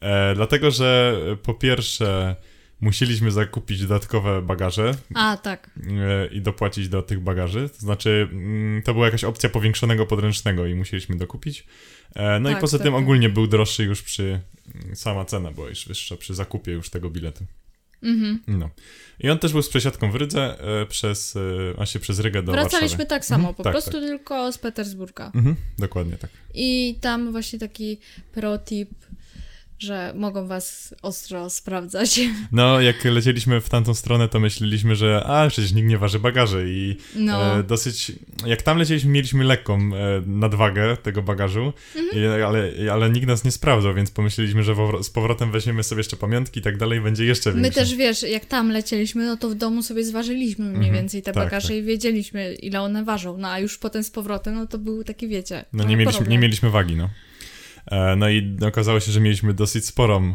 E, 0.00 0.34
dlatego, 0.34 0.70
że 0.70 1.16
po 1.42 1.54
pierwsze 1.54 2.36
musieliśmy 2.82 3.30
zakupić 3.30 3.80
dodatkowe 3.80 4.42
bagaże 4.42 4.94
A, 5.14 5.36
tak. 5.36 5.70
e, 6.00 6.26
i 6.26 6.40
dopłacić 6.40 6.88
do 6.88 7.02
tych 7.02 7.20
bagaży. 7.20 7.68
To 7.68 7.78
znaczy, 7.78 8.28
mm, 8.32 8.82
to 8.82 8.92
była 8.94 9.06
jakaś 9.06 9.24
opcja 9.24 9.48
powiększonego 9.48 10.06
podręcznego 10.06 10.66
i 10.66 10.74
musieliśmy 10.74 11.16
dokupić. 11.16 11.66
E, 12.14 12.40
no 12.40 12.50
i 12.50 12.52
Tak, 12.52 12.60
poza 12.60 12.78
tak, 12.78 12.84
tym 12.84 12.94
tak. 12.94 13.02
ogólnie 13.02 13.28
był 13.28 13.46
droższy 13.46 13.84
już 13.84 14.02
przy... 14.02 14.40
mm, 14.84 14.96
Sama 14.96 15.24
cena 15.24 15.50
była 15.50 15.68
już 15.68 15.86
wyższa 15.88 16.16
przy 16.16 16.34
zakupie 16.34 16.72
już 16.72 16.90
tego 16.90 17.10
biletu. 17.10 17.44
Mhm. 18.02 18.38
No. 18.46 18.70
I 19.20 19.30
on 19.30 19.38
też 19.38 19.52
był 19.52 19.62
z 19.62 19.68
przesiadką 19.68 20.10
w 20.10 20.14
Rydze 20.14 20.58
e, 20.82 20.86
przez... 20.86 21.38
Właśnie 21.76 22.00
przez 22.00 22.18
Rygę 22.18 22.42
do 22.42 22.52
Wracaliśmy 22.52 22.80
Warszawy. 22.80 23.06
tak 23.06 23.24
samo, 23.24 23.38
Mhm, 23.40 23.54
po 23.54 23.62
tak, 23.62 23.72
prostu 23.72 23.90
tak. 23.90 24.00
tylko 24.00 24.52
z 24.52 24.58
Petersburga. 24.58 25.32
Mhm, 25.34 25.56
dokładnie 25.78 26.16
tak. 26.16 26.30
I 26.54 26.98
tam 27.00 27.32
właśnie 27.32 27.58
taki 27.58 27.98
protip, 28.32 28.90
że 29.82 30.12
mogą 30.16 30.46
was 30.46 30.94
ostro 31.02 31.50
sprawdzać. 31.50 32.20
No, 32.52 32.80
jak 32.80 33.04
lecieliśmy 33.04 33.60
w 33.60 33.68
tamtą 33.68 33.94
stronę, 33.94 34.28
to 34.28 34.40
myśleliśmy, 34.40 34.96
że 34.96 35.24
a, 35.26 35.48
przecież 35.48 35.72
nikt 35.72 35.88
nie 35.88 35.98
waży 35.98 36.18
bagaży 36.18 36.64
i 36.68 36.96
No, 37.16 37.58
e, 37.58 37.62
dosyć... 37.62 38.12
Jak 38.46 38.62
tam 38.62 38.78
lecieliśmy, 38.78 39.10
mieliśmy 39.10 39.44
lekką 39.44 39.74
e, 39.78 40.22
nadwagę 40.26 40.96
tego 40.96 41.22
bagażu, 41.22 41.72
Mhm. 41.96 42.22
i, 42.40 42.42
ale, 42.44 42.92
ale 42.92 43.10
nikt 43.10 43.26
nas 43.26 43.44
nie 43.44 43.50
sprawdzał, 43.50 43.94
więc 43.94 44.10
pomyśleliśmy, 44.10 44.62
że 44.62 44.74
z 45.02 45.10
powrotem 45.10 45.52
weźmiemy 45.52 45.82
sobie 45.82 46.00
jeszcze 46.00 46.16
pamiątki 46.16 46.60
i 46.60 46.62
tak 46.62 46.76
dalej, 46.76 47.00
będzie 47.00 47.24
jeszcze 47.24 47.52
my 47.52 47.62
większe. 47.62 47.80
też 47.80 47.94
wiesz, 47.94 48.22
jak 48.22 48.44
tam 48.44 48.70
lecieliśmy, 48.70 49.26
no 49.26 49.36
to 49.36 49.48
w 49.48 49.54
domu 49.54 49.82
sobie 49.82 50.04
zważyliśmy 50.04 50.64
mniej 50.64 50.76
Mhm, 50.76 50.94
więcej 50.94 51.22
te 51.22 51.32
tak, 51.32 51.44
bagaże 51.44 51.68
tak. 51.68 51.76
i 51.76 51.82
wiedzieliśmy, 51.82 52.54
ile 52.54 52.80
one 52.82 53.04
ważą. 53.04 53.38
No 53.38 53.48
a 53.48 53.58
już 53.58 53.78
potem 53.78 54.02
z 54.04 54.10
powrotem, 54.10 54.54
no 54.54 54.66
to 54.66 54.78
był 54.78 55.04
taki, 55.04 55.28
wiecie. 55.28 55.64
No 55.72 55.84
nie 55.84 55.96
mieliśmy, 55.96 56.26
nie 56.26 56.38
mieliśmy 56.38 56.70
wagi, 56.70 56.96
no. 56.96 57.08
E, 57.86 58.16
no 58.16 58.28
i 58.28 58.56
okazało 58.66 59.00
się, 59.00 59.12
że 59.12 59.20
mieliśmy 59.20 59.54
dosyć 59.54 59.86
sporą, 59.86 60.34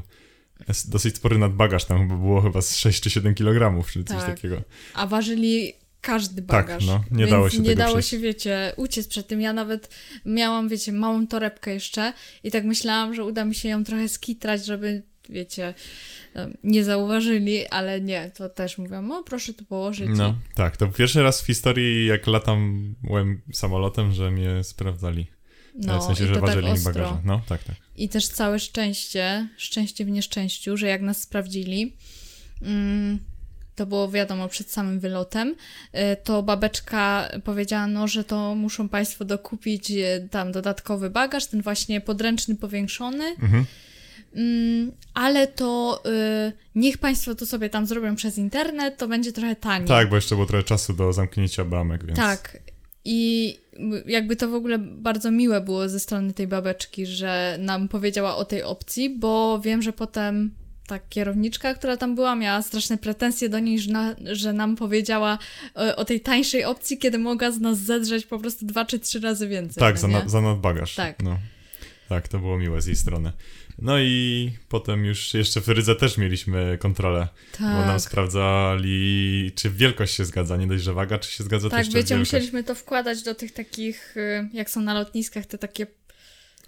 dosyć 0.88 1.16
spory 1.16 1.38
nadbagaż, 1.38 1.86
tam 1.86 2.08
było 2.08 2.42
chyba 2.42 2.62
z 2.62 2.77
6 2.77 3.04
czy 3.04 3.10
7 3.10 3.36
kg, 3.36 3.84
czy 3.92 4.04
coś 4.04 4.18
Tak. 4.18 4.25
takiego. 4.36 4.62
A 4.94 5.08
ważyli 5.08 5.74
każdy 6.01 6.42
Tak, 6.42 6.46
bagaż. 6.68 6.86
no, 6.86 7.04
nie 7.12 7.27
dało 7.27 7.50
się 7.50 7.60
Nie 7.60 7.75
dało 7.75 7.92
przejść. 7.94 8.10
się, 8.10 8.20
wiecie, 8.20 8.74
uciec 8.77 9.08
przed 9.08 9.27
tym. 9.27 9.42
Ja 9.42 9.54
nawet 9.54 9.96
miałam, 10.25 10.70
wiecie, 10.70 10.92
małą 10.92 11.27
torebkę 11.27 11.74
jeszcze 11.74 12.13
i 12.44 12.51
tak 12.51 12.66
myślałam, 12.66 13.13
że 13.16 13.24
uda 13.24 13.46
mi 13.46 13.56
się 13.56 13.70
ją 13.70 13.84
trochę 13.84 14.08
skitrać, 14.10 14.66
żeby, 14.66 15.04
wiecie, 15.30 15.74
nie 16.63 16.84
zauważyli, 16.84 17.68
ale 17.68 18.01
nie, 18.01 18.32
to 18.36 18.50
też 18.50 18.77
mówiłam, 18.77 19.12
o 19.12 19.24
proszę 19.24 19.54
tu 19.54 19.66
położyć. 19.66 20.10
No, 20.16 20.36
tak, 20.56 20.77
to 20.77 20.88
pierwszy 20.88 21.24
raz 21.24 21.42
w 21.42 21.46
historii, 21.46 22.06
jak 22.06 22.27
latam 22.27 22.96
samolotem, 23.54 24.12
że 24.12 24.32
mnie 24.32 24.63
sprawdzali. 24.63 25.27
No, 25.77 26.01
w 26.01 26.03
sensie, 26.03 26.24
i 26.24 26.27
że 26.27 26.34
tak 26.34 26.41
ważyli 26.43 26.67
bagaże. 26.67 27.17
No, 27.25 27.41
tak, 27.48 27.63
tak. 27.63 27.75
I 27.96 28.10
też 28.10 28.27
całe 28.27 28.60
szczęście, 28.60 29.48
szczęście 29.57 30.05
w 30.05 30.10
nieszczęściu, 30.10 30.77
że 30.77 30.88
jak 30.88 31.01
nas 31.01 31.22
sprawdzili, 31.22 31.93
mm, 32.62 33.19
to 33.75 33.86
było 33.86 34.12
wiadomo 34.12 34.48
przed 34.48 34.72
samym 34.72 35.00
wylotem, 35.00 35.55
y, 35.96 35.98
to 36.24 36.43
babeczka 36.43 37.29
powiedziała, 37.43 37.88
no, 37.88 38.07
że 38.07 38.24
to 38.24 38.55
muszą 38.55 38.89
Państwo 38.89 39.25
dokupić 39.25 39.91
y, 39.91 40.27
tam 40.31 40.51
dodatkowy 40.51 41.10
bagaż, 41.10 41.46
ten 41.46 41.62
właśnie 41.62 42.01
podręczny 42.01 42.55
powiększony, 42.55 43.25
Mhm. 43.25 43.65
mm, 44.36 44.91
ale 45.13 45.48
to 45.48 46.01
y, 46.48 46.51
niech 46.75 46.98
Państwo 46.98 47.36
to 47.36 47.46
sobie 47.46 47.69
tam 47.69 47.86
zrobią 47.88 48.15
przez 48.15 48.38
internet, 48.38 48.98
to 48.98 49.07
będzie 49.07 49.31
trochę 49.31 49.55
taniej. 49.55 49.88
Tak, 49.88 50.10
bo 50.10 50.15
jeszcze 50.15 50.36
było 50.36 50.48
trochę 50.48 50.63
czasu 50.63 50.93
do 50.93 51.13
zamknięcia 51.13 51.65
bramek, 51.65 52.05
więc... 52.05 52.19
Tak. 52.19 52.57
I 53.05 53.57
jakby 54.05 54.36
to 54.36 54.50
w 54.50 54.53
ogóle 54.53 54.79
bardzo 54.79 55.31
miłe 55.31 55.62
było 55.62 55.89
ze 55.89 56.00
strony 56.00 56.34
tej 56.34 56.48
babeczki, 56.48 57.05
że 57.05 57.57
nam 57.60 57.88
powiedziała 57.88 58.36
o 58.36 58.46
tej 58.46 58.63
opcji, 58.63 59.10
bo 59.10 59.60
wiem, 59.60 59.81
że 59.81 59.93
potem 59.93 60.51
ta 60.88 61.00
kierowniczka, 61.00 61.74
która 61.74 61.98
tam 61.98 62.15
była, 62.15 62.36
miała 62.36 62.62
straszne 62.62 62.98
pretensje 62.98 63.50
do 63.50 63.60
niej, 63.60 63.79
że, 63.79 63.91
na, 63.91 64.15
że 64.31 64.53
nam 64.53 64.75
powiedziała 64.75 65.38
o, 65.75 65.96
o 65.96 66.05
tej 66.05 66.22
tańszej 66.22 66.65
opcji, 66.65 66.98
kiedy 66.98 67.17
mogła 67.17 67.51
z 67.51 67.60
nas 67.60 67.77
zedrzeć 67.77 68.25
po 68.25 68.39
prostu 68.39 68.65
dwa 68.65 68.86
czy 68.86 69.00
trzy 69.00 69.19
razy 69.19 69.48
więcej. 69.48 69.81
Tak, 69.81 69.96
no 69.96 70.01
za, 70.01 70.07
na, 70.07 70.29
za 70.29 70.41
nadbagaż. 70.41 70.96
Tak. 70.96 71.24
No. 71.24 71.38
Tak, 72.10 72.27
to 72.27 72.39
było 72.39 72.57
miłe 72.57 72.81
z 72.81 72.86
jej 72.86 72.96
strony. 72.96 73.31
No 73.79 74.00
i 74.00 74.51
potem 74.69 75.05
już 75.05 75.34
jeszcze 75.34 75.62
w 75.62 75.67
Rydze 75.67 75.96
też 75.96 76.17
mieliśmy 76.17 76.77
kontrolę, 76.77 77.27
bo 77.60 77.65
nam 77.65 77.88
Tak, 77.88 78.01
sprawdzali, 78.01 79.51
czy 79.55 79.69
wielkość 79.69 80.15
się 80.15 80.25
zgadza, 80.25 80.57
nie 80.57 80.67
dość, 80.67 80.84
że 80.84 80.93
waga, 80.93 81.19
czy 81.19 81.31
się 81.31 81.43
zgadza 81.43 81.69
tak 81.69 81.79
też 81.79 81.88
wiecie, 81.88 82.00
wielkość. 82.15 82.31
musieliśmy 82.31 82.63
to 82.63 82.75
wkładać 82.75 83.24
do 83.24 83.36
tych 83.36 83.51
takich, 83.51 84.17
y, 84.17 84.50
jak 84.53 84.69
są 84.69 84.81
na 84.81 84.93
lotniskach, 84.93 85.46
te 85.46 85.57
takie 85.57 85.88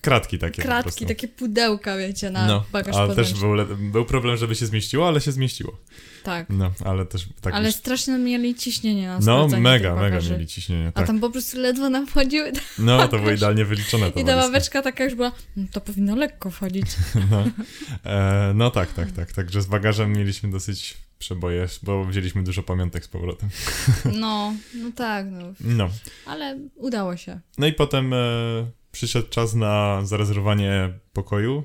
Kratki 0.02 0.40
takie 0.40 0.62
kratki, 0.62 1.06
takie 1.06 1.28
pudełka, 1.28 1.98
wiecie, 1.98 2.30
na 2.30 2.48
no, 2.48 2.66
bagaż 2.72 2.96
ale 2.96 3.16
też 3.16 3.34
był, 3.34 3.56
był 3.92 4.06
problem, 4.06 4.38
żeby 4.38 4.56
się 4.56 4.66
zmieściło, 4.66 5.08
ale 5.08 5.22
się 5.22 5.32
zmieściło. 5.32 5.78
Tak. 6.24 6.50
No, 6.50 6.72
ale 6.86 7.06
też 7.06 7.28
tak 7.42 7.54
Ale 7.54 7.68
już... 7.68 7.76
strasznie 7.76 8.18
mieli 8.18 8.56
ciśnienie 8.56 9.08
na 9.08 9.20
No, 9.20 9.48
mega, 9.48 9.96
mega 9.96 10.20
mieli 10.32 10.48
ciśnienie, 10.48 10.88
A 10.88 10.92
tak. 10.92 11.08
tam 11.08 11.20
po 11.20 11.30
prostu 11.30 11.60
ledwo 11.60 11.90
nam 11.90 12.08
wchodziły. 12.08 12.52
No, 12.80 13.08
to 13.08 13.20
było 13.20 13.32
idealnie 13.32 13.66
wyliczone 13.66 14.12
to 14.12 14.20
I 14.20 14.26
ta 14.26 14.36
babeczka 14.36 14.82
taka 14.82 15.04
już 15.04 15.16
była, 15.16 15.32
"Mm, 15.58 15.68
to 15.68 15.82
powinno 15.82 16.16
lekko 16.16 16.52
wchodzić. 16.52 16.86
No, 17.32 17.46
e, 18.06 18.52
no 18.56 18.72
tak, 18.72 18.94
tak, 18.94 19.12
tak. 19.12 19.32
Także 19.32 19.62
z 19.62 19.66
bagażem 19.66 20.14
mieliśmy 20.14 20.52
dosyć 20.52 20.98
przeboje, 21.20 21.68
bo 21.84 22.06
wzięliśmy 22.06 22.44
dużo 22.44 22.64
pamiątek 22.64 23.06
z 23.06 23.08
powrotem. 23.08 23.50
No, 24.06 24.54
no 24.76 24.92
tak, 24.96 25.26
no. 25.32 25.54
No. 25.62 25.90
Ale 26.26 26.60
udało 26.76 27.18
się. 27.18 27.40
No 27.58 27.68
i 27.68 27.74
potem 27.74 28.14
e, 28.14 28.18
przyszedł 28.92 29.30
czas 29.30 29.54
na 29.54 30.06
zarezerwowanie 30.06 30.94
pokoju, 31.14 31.64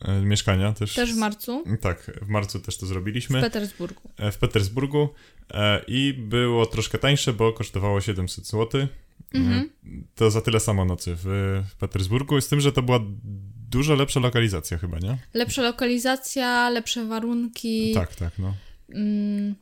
e, 0.00 0.20
mieszkania 0.20 0.72
też. 0.72 0.94
Też 0.94 1.12
w 1.12 1.16
marcu 1.16 1.64
Tak, 1.80 2.18
w 2.22 2.28
marcu 2.28 2.60
też 2.60 2.76
to 2.78 2.86
w 2.86 2.88
zrobiliśmy. 2.88 3.40
Petersburgu. 3.40 4.10
e, 4.16 4.32
w 4.32 4.38
Petersburgu 4.38 5.08
e, 5.50 5.84
i 5.88 6.12
było 6.12 6.66
troszkę 6.66 6.98
tańsze, 6.98 7.32
bo 7.32 7.52
kosztowało 7.52 8.00
700 8.00 8.46
zł. 8.46 8.86
Mhm. 9.34 9.70
To 10.14 10.30
za 10.30 10.40
tyle 10.40 10.60
samo 10.60 10.84
nocy 10.84 11.14
w, 11.16 11.24
w 11.68 11.76
Petersburgu, 11.76 12.40
z 12.40 12.48
tym, 12.48 12.60
że 12.60 12.72
to 12.72 12.82
była 12.82 13.00
dużo 13.70 13.94
lepsza 13.94 14.20
lokalizacja 14.20 14.78
chyba, 14.78 14.98
nie? 14.98 15.18
Lepsza 15.34 15.62
lokalizacja, 15.62 16.70
lepsze 16.70 17.06
warunki. 17.06 17.94
Tak, 17.94 18.14
tak, 18.16 18.38
no. 18.38 18.54
Mm, 18.94 19.54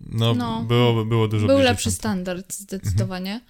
No, 0.00 0.34
No. 0.34 0.64
Było, 0.64 1.04
było 1.04 1.28
dużo 1.28 1.46
był 1.46 1.58
lepszy 1.58 1.90
standard 1.90 2.54
zdecydowanie. 2.54 3.34
E, 3.34 3.40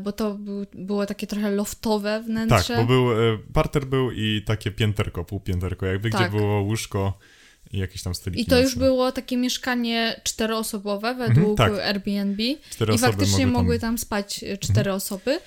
bo 0.00 0.12
to 0.12 0.34
był, 0.34 0.66
było 0.74 1.06
takie 1.06 1.26
trochę 1.26 1.50
loftowe 1.50 2.10
Tak, 2.16 2.26
wnętrze. 2.26 2.76
bo 2.76 2.84
był, 2.84 3.12
e, 3.12 3.38
parter 3.52 3.86
był 3.86 4.10
i 4.12 4.42
takie 4.46 4.70
pięterko, 4.70 5.24
półpięterko 5.24 5.86
jakby, 5.86 6.08
gdzie 6.08 6.18
Tak. 6.18 6.30
było 6.30 6.60
łóżko 6.62 7.18
i 7.72 7.78
jakieś 7.78 8.02
tam 8.02 8.14
stoliki 8.14 8.42
I 8.42 8.46
to 8.46 8.56
już 8.60 8.70
nocne. 8.74 8.80
było 8.86 9.12
takie 9.12 9.36
mieszkanie 9.36 10.20
czteroosobowe 10.24 11.14
według 11.14 11.58
tak. 11.58 11.72
Airbnb. 11.72 12.42
Cztery 12.70 12.92
I 12.92 12.94
osoby 12.94 13.12
faktycznie 13.12 13.46
mogły 13.46 13.52
tam- 13.54 13.62
mogły 13.62 13.78
tam 13.78 13.98
spać 13.98 14.44
e, 14.44 14.58
cztery 14.58 14.92
osoby. 14.92 15.38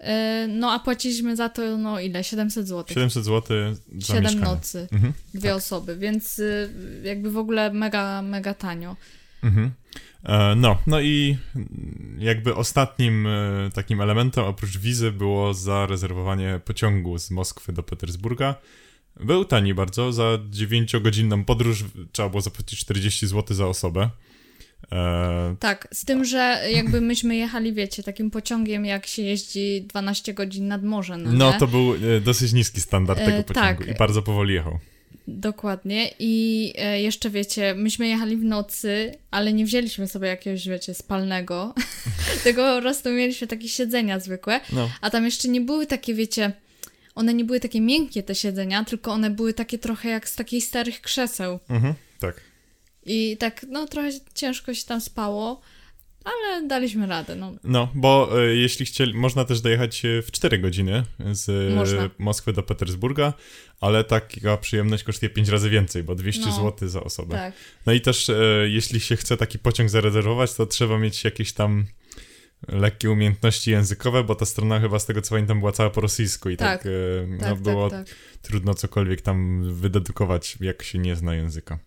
E, 0.00 0.46
No 0.48 0.72
a 0.72 0.78
płaciliśmy 0.78 1.36
za 1.36 1.48
to, 1.48 1.76
no 1.78 2.00
ile? 2.00 2.24
700 2.24 2.68
zł. 2.68 2.84
700 2.94 3.24
zł 3.24 3.56
za 3.98 4.06
7 4.06 4.22
mieszkanie. 4.22 4.44
nocy, 4.44 4.88
Mhm, 4.92 5.12
dwie 5.34 5.54
osoby, 5.54 5.96
więc 5.96 6.40
jakby 7.02 7.30
w 7.30 7.38
ogóle 7.38 7.72
mega, 7.72 8.22
mega 8.22 8.54
tanio. 8.54 8.96
Mhm. 9.42 9.70
E, 10.24 10.54
No, 10.56 10.78
no 10.86 11.00
i 11.00 11.36
jakby 12.18 12.54
ostatnim 12.54 13.26
e, 13.26 13.70
takim 13.74 14.00
elementem 14.00 14.44
oprócz 14.44 14.78
wizy 14.78 15.12
było 15.12 15.54
zarezerwowanie 15.54 16.60
pociągu 16.64 17.18
z 17.18 17.30
Moskwy 17.30 17.72
do 17.72 17.82
Petersburga. 17.82 18.54
Był 19.20 19.44
tani 19.44 19.74
bardzo, 19.74 20.12
za 20.12 20.38
9-godzinną 20.50 21.44
podróż 21.44 21.84
trzeba 22.12 22.28
było 22.28 22.40
zapłacić 22.40 22.80
40 22.80 23.26
zł 23.26 23.56
za 23.56 23.66
osobę. 23.66 24.10
E, 24.92 25.56
Tak, 25.60 25.88
z 25.92 26.04
tym, 26.04 26.24
że 26.24 26.62
jakby 26.70 27.00
myśmy 27.00 27.36
jechali, 27.36 27.72
wiecie, 27.72 28.02
takim 28.02 28.30
pociągiem, 28.30 28.84
jak 28.84 29.06
się 29.06 29.22
jeździ 29.22 29.82
12 29.88 30.34
godzin 30.34 30.68
nad 30.68 30.82
morze, 30.82 31.16
no, 31.16 31.32
no 31.32 31.52
to 31.52 31.66
był 31.66 31.94
e, 31.94 32.20
dosyć 32.20 32.52
niski 32.52 32.80
standard 32.80 33.18
tego 33.18 33.42
pociągu 33.42 33.84
tak. 33.84 33.94
i 33.94 33.98
bardzo 33.98 34.22
powoli 34.22 34.54
jechał. 34.54 34.78
Dokładnie. 35.28 36.10
I 36.18 36.74
e, 36.78 37.02
jeszcze 37.02 37.30
wiecie, 37.30 37.74
myśmy 37.74 38.08
jechali 38.08 38.36
w 38.36 38.44
nocy, 38.44 39.14
ale 39.30 39.52
nie 39.52 39.64
wzięliśmy 39.64 40.08
sobie 40.08 40.28
jakiegoś, 40.28 40.68
wiecie, 40.68 40.94
spalnego. 40.94 41.74
Tylko 42.44 42.76
po 42.76 42.80
prostu 42.82 43.10
mieliśmy 43.10 43.46
takie 43.46 43.68
siedzenia 43.68 44.20
zwykłe. 44.20 44.60
No. 44.72 44.90
A 45.00 45.10
tam 45.10 45.24
jeszcze 45.24 45.48
nie 45.48 45.60
były 45.60 45.86
takie, 45.86 46.14
wiecie, 46.14 46.52
one 47.14 47.34
nie 47.34 47.44
były 47.44 47.60
takie 47.60 47.80
miękkie 47.80 48.22
te 48.22 48.34
siedzenia, 48.34 48.84
tylko 48.84 49.12
one 49.12 49.30
były 49.30 49.54
takie 49.54 49.78
trochę 49.78 50.08
jak 50.08 50.28
z 50.28 50.36
takich 50.36 50.64
starych 50.64 51.00
krzeseł. 51.00 51.58
Mhm, 51.68 51.94
tak. 52.20 52.40
I 53.06 53.36
tak, 53.36 53.66
no 53.68 53.86
trochę 53.86 54.10
ciężko 54.34 54.74
się 54.74 54.84
tam 54.84 55.00
spało, 55.00 55.60
ale 56.24 56.66
daliśmy 56.68 57.06
radę, 57.06 57.36
no. 57.36 57.52
No, 57.64 57.88
bo 57.94 58.42
e, 58.42 58.54
jeśli 58.56 58.86
chcieli, 58.86 59.14
można 59.14 59.44
też 59.44 59.60
dojechać 59.60 60.04
e, 60.04 60.22
w 60.22 60.30
4 60.30 60.58
godziny 60.58 61.02
z 61.32 61.74
Można. 61.74 62.10
Moskwy 62.18 62.52
do 62.52 62.62
Petersburga, 62.62 63.32
ale 63.80 64.04
taka 64.04 64.56
przyjemność 64.56 65.04
kosztuje 65.04 65.30
5 65.30 65.48
razy 65.48 65.70
więcej, 65.70 66.02
bo 66.02 66.14
200 66.14 66.46
No, 66.46 66.52
zł 66.52 66.88
za 66.88 67.00
osobę. 67.04 67.34
Tak. 67.36 67.54
No 67.86 67.92
i 67.92 68.00
też 68.00 68.28
e, 68.28 68.34
jeśli 68.68 69.00
się 69.00 69.16
chce 69.16 69.36
taki 69.36 69.58
pociąg 69.58 69.90
zarezerwować, 69.90 70.54
to 70.54 70.66
trzeba 70.66 70.98
mieć 70.98 71.24
jakieś 71.24 71.52
tam 71.52 71.86
lekkie 72.68 73.10
umiejętności 73.10 73.70
językowe, 73.70 74.24
bo 74.24 74.34
ta 74.34 74.46
strona 74.46 74.80
chyba 74.80 74.98
z 74.98 75.06
tego 75.06 75.22
co 75.22 75.30
pamiętam 75.30 75.58
była 75.58 75.72
cała 75.72 75.90
po 75.90 76.00
rosyjsku 76.00 76.50
i 76.50 76.56
tak, 76.56 76.82
Tak, 76.82 76.86
e, 76.86 77.26
no, 77.26 77.38
Tak, 77.38 77.60
było 77.60 77.90
tak, 77.90 78.08
tak. 78.08 78.16
trudno 78.42 78.74
cokolwiek 78.74 79.20
tam 79.20 79.62
wydedukować, 79.74 80.56
jak 80.60 80.82
się 80.82 80.98
nie 80.98 81.16
zna 81.16 81.34
języka. 81.34 81.78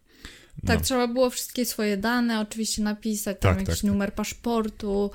No. 0.63 0.67
Tak, 0.67 0.81
trzeba 0.81 1.07
było 1.07 1.29
wszystkie 1.29 1.65
swoje 1.65 1.97
dane 1.97 2.41
oczywiście 2.41 2.83
napisać, 2.83 3.37
tam 3.39 3.51
Tak, 3.51 3.59
jakiś 3.59 3.81
tak, 3.81 3.81
tak. 3.81 3.91
numer 3.91 4.13
paszportu 4.13 5.11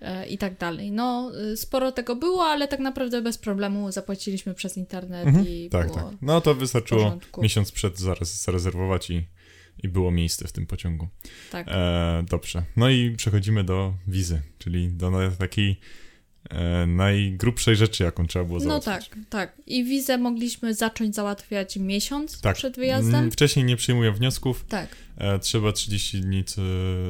e, 0.00 0.26
i 0.26 0.38
tak 0.38 0.58
dalej. 0.58 0.90
No, 0.92 1.32
y, 1.52 1.56
sporo 1.56 1.92
tego 1.92 2.16
było, 2.16 2.44
ale 2.44 2.68
tak 2.68 2.80
naprawdę 2.80 3.22
bez 3.22 3.38
problemu 3.38 3.92
zapłaciliśmy 3.92 4.54
przez 4.54 4.76
internet 4.76 5.26
Mhm, 5.26 5.48
i 5.48 5.68
tak, 5.70 5.86
było 5.86 5.98
tak. 5.98 6.14
No 6.22 6.40
to 6.40 6.54
wystarczyło 6.54 7.18
miesiąc 7.38 7.72
przed 7.72 7.98
zarez- 7.98 8.44
zarezerwować 8.44 9.10
i, 9.10 9.26
i 9.82 9.88
było 9.88 10.10
miejsce 10.10 10.48
w 10.48 10.52
tym 10.52 10.66
pociągu. 10.66 11.08
Tak. 11.50 11.66
E, 11.70 12.24
dobrze. 12.30 12.62
No 12.76 12.90
i 12.90 13.10
przechodzimy 13.16 13.64
do 13.64 13.94
wizy, 14.08 14.42
czyli 14.58 14.88
do 14.88 15.12
takiej 15.38 15.80
najgrubszej 16.86 17.76
rzeczy, 17.76 18.04
jaką 18.04 18.26
trzeba 18.26 18.44
było 18.44 18.58
No 18.58 18.64
załatwić. 18.80 19.08
tak, 19.08 19.18
tak. 19.30 19.52
I 19.66 19.84
wizę 19.84 20.18
mogliśmy 20.18 20.74
zacząć 20.74 21.14
załatwiać 21.14 21.76
miesiąc 21.76 22.40
Tak. 22.40 22.56
przed 22.56 22.76
wyjazdem. 22.76 23.14
Mm, 23.14 23.30
Wcześniej 23.30 23.64
nie 23.64 23.76
przyjmuję 23.76 24.12
wniosków. 24.12 24.64
Tak, 24.68 24.88
E, 25.18 25.38
trzeba 25.38 25.72
30 25.72 26.20
dni 26.20 26.44
co, 26.44 26.62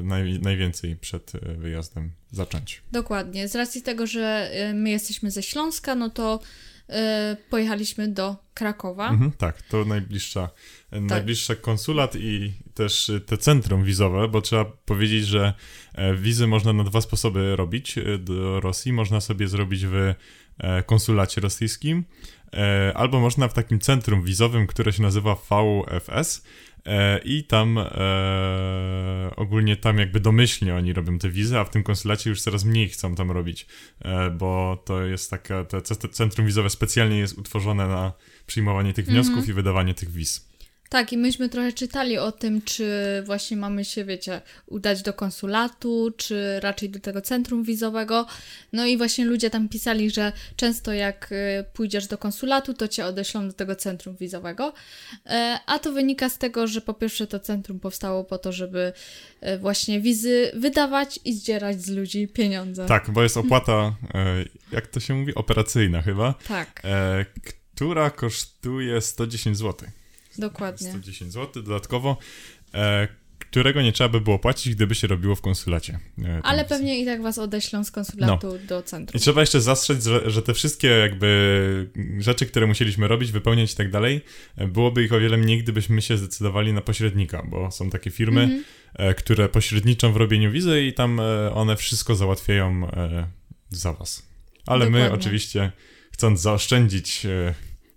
naj, 0.03 0.39
najwięcej 0.41 0.97
przed 0.97 1.33
e, 1.35 1.55
wyjazdem 1.55 2.11
zacząć. 2.33 2.83
dokładnie. 2.93 3.49
Z 3.49 3.55
racji 3.55 3.83
tego, 3.83 4.07
że 4.07 4.51
my 4.75 4.91
jesteśmy 4.91 5.31
ze 5.31 5.43
Śląska, 5.43 5.95
no 5.95 6.11
to 6.11 6.41
pojechaliśmy 7.51 8.09
do 8.09 8.37
Krakowa. 8.55 9.09
Mhm, 9.11 9.33
tak, 9.33 9.63
to 9.63 9.85
najbliższa, 9.85 10.51
e, 10.91 11.01
najbliższa 11.01 11.55
konsulat 11.55 12.17
i 12.17 12.53
też 12.75 13.11
e, 13.11 13.21
te 13.21 13.39
centrum 13.39 13.85
wizowe, 13.85 14.29
bo 14.29 14.41
trzeba 14.41 14.65
powiedzieć, 14.65 15.27
że 15.27 15.55
e, 15.95 16.15
wizy 16.15 16.47
można 16.47 16.73
na 16.73 16.85
dwa 16.85 17.01
sposoby 17.01 17.57
robić 17.57 17.99
e, 17.99 18.19
do 18.19 18.61
Rosji. 18.61 18.93
Można 18.93 19.21
sobie 19.21 19.49
zrobić 19.49 19.87
w 19.87 20.15
e, 20.59 20.83
konsulacie 20.83 21.41
rosyjskim, 21.41 22.05
e, 22.53 22.93
albo 22.97 23.21
można 23.21 23.49
w 23.49 23.55
takim 23.55 23.79
centrum 23.79 24.23
wizowym, 24.23 24.67
które 24.67 24.93
się 24.93 25.03
nazywa 25.03 25.35
VFS. 25.35 26.45
E, 26.87 27.19
I 27.25 27.45
tam 27.45 27.79
e, 27.79 29.31
ogólnie 29.37 29.77
tam 29.77 29.99
jakby 29.99 30.21
domyślnie 30.21 30.75
oni 30.75 30.93
robią 30.93 31.19
te 31.19 31.31
wizy, 31.31 31.59
a 31.59 31.65
w 31.65 31.71
tym 31.71 31.83
konsulacie 31.83 32.31
już 32.31 32.43
coraz 32.43 32.65
mniej 32.65 32.89
chcą 32.89 33.15
tam 33.15 33.31
robić, 33.31 33.67
e, 34.01 34.31
bo 34.31 34.83
to 34.85 35.03
jest 35.03 35.31
taka, 35.31 35.65
te, 35.65 35.83
te 35.83 36.09
centrum 36.09 36.47
wizowe 36.47 36.71
specjalnie 36.71 37.19
jest 37.19 37.39
utworzone 37.39 37.89
na 37.89 38.13
przyjmowanie 38.47 38.93
tych 38.93 39.07
wniosków 39.07 39.37
Mhm. 39.39 39.51
i 39.51 39.53
wydawanie 39.53 39.95
tych 39.95 40.11
wiz. 40.11 40.54
Tak, 40.89 41.13
i 41.13 41.19
myśmy 41.19 41.49
trochę 41.49 41.73
czytali 41.73 42.19
o 42.19 42.33
tym, 42.33 42.63
czy 42.63 42.87
właśnie 43.27 43.57
mamy 43.57 43.85
się, 43.85 44.05
wiecie, 44.05 44.41
udać 44.67 45.03
do 45.03 45.13
konsulatu, 45.13 46.13
czy 46.17 46.61
raczej 46.61 46.91
do 46.91 47.01
tego 47.01 47.21
centrum 47.21 47.63
wizowego. 47.65 48.27
No 48.73 48.87
i 48.87 48.97
właśnie 48.97 49.25
ludzie 49.25 49.51
tam 49.51 49.69
pisali, 49.69 50.11
że 50.11 50.33
często 50.57 50.93
jak 50.93 51.33
y, 51.33 51.65
pójdziesz 51.73 52.07
do 52.07 52.19
konsulatu, 52.19 52.75
to 52.75 52.89
cię 52.89 53.07
odeślą 53.07 53.47
do 53.47 53.53
tego 53.53 53.77
centrum 53.77 54.17
wizowego. 54.17 54.73
E, 55.27 55.59
A 55.67 55.79
to 55.79 55.93
wynika 55.93 56.29
z 56.29 56.39
tego, 56.39 56.67
że 56.67 56.81
po 56.81 56.95
pierwsze 56.95 57.27
to 57.27 57.41
centrum 57.41 57.81
powstało 57.81 58.25
po 58.25 58.39
to, 58.39 58.53
żeby 58.53 58.93
e, 59.41 59.59
właśnie 59.59 60.01
wizy 60.01 60.51
wydawać 60.55 61.21
i 61.25 61.33
zdzierać 61.33 61.83
z 61.83 61.91
ludzi 61.91 62.29
pieniądze. 62.29 62.87
Tak, 62.87 63.11
bo 63.11 63.23
jest 63.23 63.37
opłata, 63.37 63.97
e, 64.15 64.45
jak 64.73 64.87
to 64.87 65.01
się 65.01 65.15
mówi, 65.15 65.35
operacyjna 65.35 66.03
chyba, 66.03 66.35
Tak, 66.49 66.83
która 67.75 68.11
kosztuje 68.11 69.01
110 69.01 69.59
zł. 69.59 69.89
Dokładnie. 70.39 70.91
110 70.91 71.33
zł 71.33 71.63
dodatkowo, 71.63 72.17
e, 72.75 73.09
którego 73.39 73.83
nie 73.83 73.93
trzeba 73.93 74.09
by 74.09 74.21
było 74.21 74.39
płacić, 74.39 74.75
gdyby 74.75 74.95
się 74.95 75.07
robiło 75.07 75.35
w 75.35 75.41
konsulacie. 75.41 75.99
E, 76.25 76.41
Ale 76.43 76.65
pewnie 76.65 77.01
i 77.01 77.05
tak 77.05 77.23
was 77.23 77.39
odeślą 77.39 77.85
z 77.85 77.91
konsulatu 77.91 78.59
do 78.69 78.83
centrum. 78.83 79.19
I 79.19 79.23
trzeba 79.23 79.41
jeszcze 79.41 79.61
zastrzec, 79.61 80.05
że, 80.07 80.31
że 80.31 80.43
te 80.43 80.55
wszystkie 80.55 80.89
jakby 80.89 81.91
rzeczy, 82.19 82.47
które 82.47 82.67
musieliśmy 82.67 83.09
robić, 83.09 83.33
wypełniać 83.33 83.73
i 83.73 83.77
tak 83.77 83.91
dalej, 83.91 84.21
e, 84.57 84.69
byłoby 84.69 85.05
ich 85.05 85.13
o 85.13 85.21
wiele 85.21 85.37
mniej, 85.37 85.63
gdybyśmy 85.63 86.03
się 86.03 86.17
zdecydowali 86.17 86.73
na 86.73 86.81
pośrednika, 86.81 87.43
bo 87.51 87.71
są 87.71 87.91
takie 87.91 88.11
firmy, 88.11 88.41
Mhm. 88.43 88.65
e, 88.95 89.15
które 89.15 89.49
pośredniczą 89.49 90.13
w 90.13 90.17
robieniu 90.17 90.51
wizy 90.51 90.83
i 90.83 90.93
tam 90.93 91.21
e, 91.21 91.53
one 91.55 91.77
wszystko 91.77 92.15
załatwiają 92.15 92.89
e, 92.91 93.27
za 93.71 93.93
was. 93.93 94.23
Ale 94.67 94.91
my 94.91 94.99
Dokładnie. 94.99 95.15
oczywiście, 95.21 95.73
chcąc 96.13 96.41
zaoszczędzić 96.41 97.27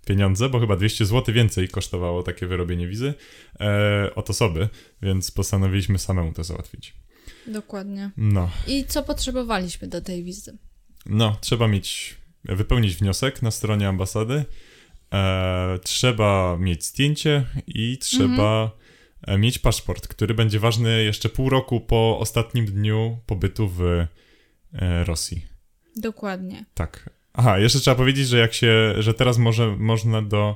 pieniądze, 0.07 0.49
bo 0.49 0.59
chyba 0.59 0.75
200 0.75 1.05
zł 1.05 1.35
więcej 1.35 1.67
kosztowało 1.67 2.23
takie 2.23 2.47
wyrobienie 2.47 2.87
wizy 2.87 3.13
e, 3.59 4.15
od 4.15 4.29
osoby, 4.29 4.69
więc 5.01 5.31
postanowiliśmy 5.31 5.99
samemu 5.99 6.33
to 6.33 6.43
załatwić. 6.43 6.93
Dokładnie. 7.47 8.11
No, 8.17 8.49
I 8.67 8.85
co 8.85 9.03
potrzebowaliśmy 9.03 9.87
do 9.87 10.01
tej 10.01 10.23
wizy? 10.23 10.57
No, 11.05 11.37
trzeba 11.41 11.67
mieć, 11.67 12.15
wypełnić 12.43 12.95
wniosek 12.95 13.41
na 13.41 13.51
stronie 13.51 13.87
ambasady, 13.87 14.45
e, 15.13 15.79
trzeba 15.83 16.57
mieć 16.59 16.85
zdjęcie 16.85 17.45
i 17.67 17.97
trzeba 17.97 18.71
e, 19.21 19.37
mieć 19.37 19.59
paszport, 19.59 20.07
który 20.07 20.33
będzie 20.33 20.59
ważny 20.59 21.03
jeszcze 21.03 21.29
pół 21.29 21.49
roku 21.49 21.81
po 21.81 22.19
ostatnim 22.19 22.65
dniu 22.65 23.19
pobytu 23.25 23.67
w 23.67 23.81
e, 23.81 24.07
Rosji. 25.03 25.45
Dokładnie. 25.95 26.65
Tak. 26.73 27.16
Aha, 27.37 27.59
jeszcze 27.59 27.79
trzeba 27.79 27.95
powiedzieć, 27.95 28.27
że 28.27 28.37
jak 28.37 28.53
się, 28.53 28.93
że 28.99 29.13
teraz 29.13 29.37
może, 29.37 29.75
można 29.77 30.21
do 30.21 30.55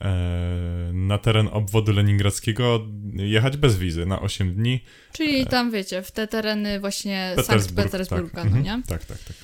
e, 0.00 0.90
na 0.92 1.18
teren 1.18 1.48
obwodu 1.52 1.92
leningradzkiego 1.92 2.86
jechać 3.14 3.56
bez 3.56 3.76
wizy 3.78 4.06
na 4.06 4.20
8 4.20 4.54
dni. 4.54 4.84
Czyli 5.12 5.46
tam, 5.46 5.70
wiecie, 5.70 6.02
w 6.02 6.10
te 6.10 6.26
tereny 6.26 6.80
właśnie 6.80 7.32
Sankt 7.34 7.46
Petersburg, 7.48 7.86
Petersburga, 7.90 8.42
tak. 8.42 8.50
no 8.50 8.56
Mhm. 8.58 8.64
nie? 8.64 8.82
Tak, 8.86 9.04
tak, 9.04 9.18
tak. 9.18 9.36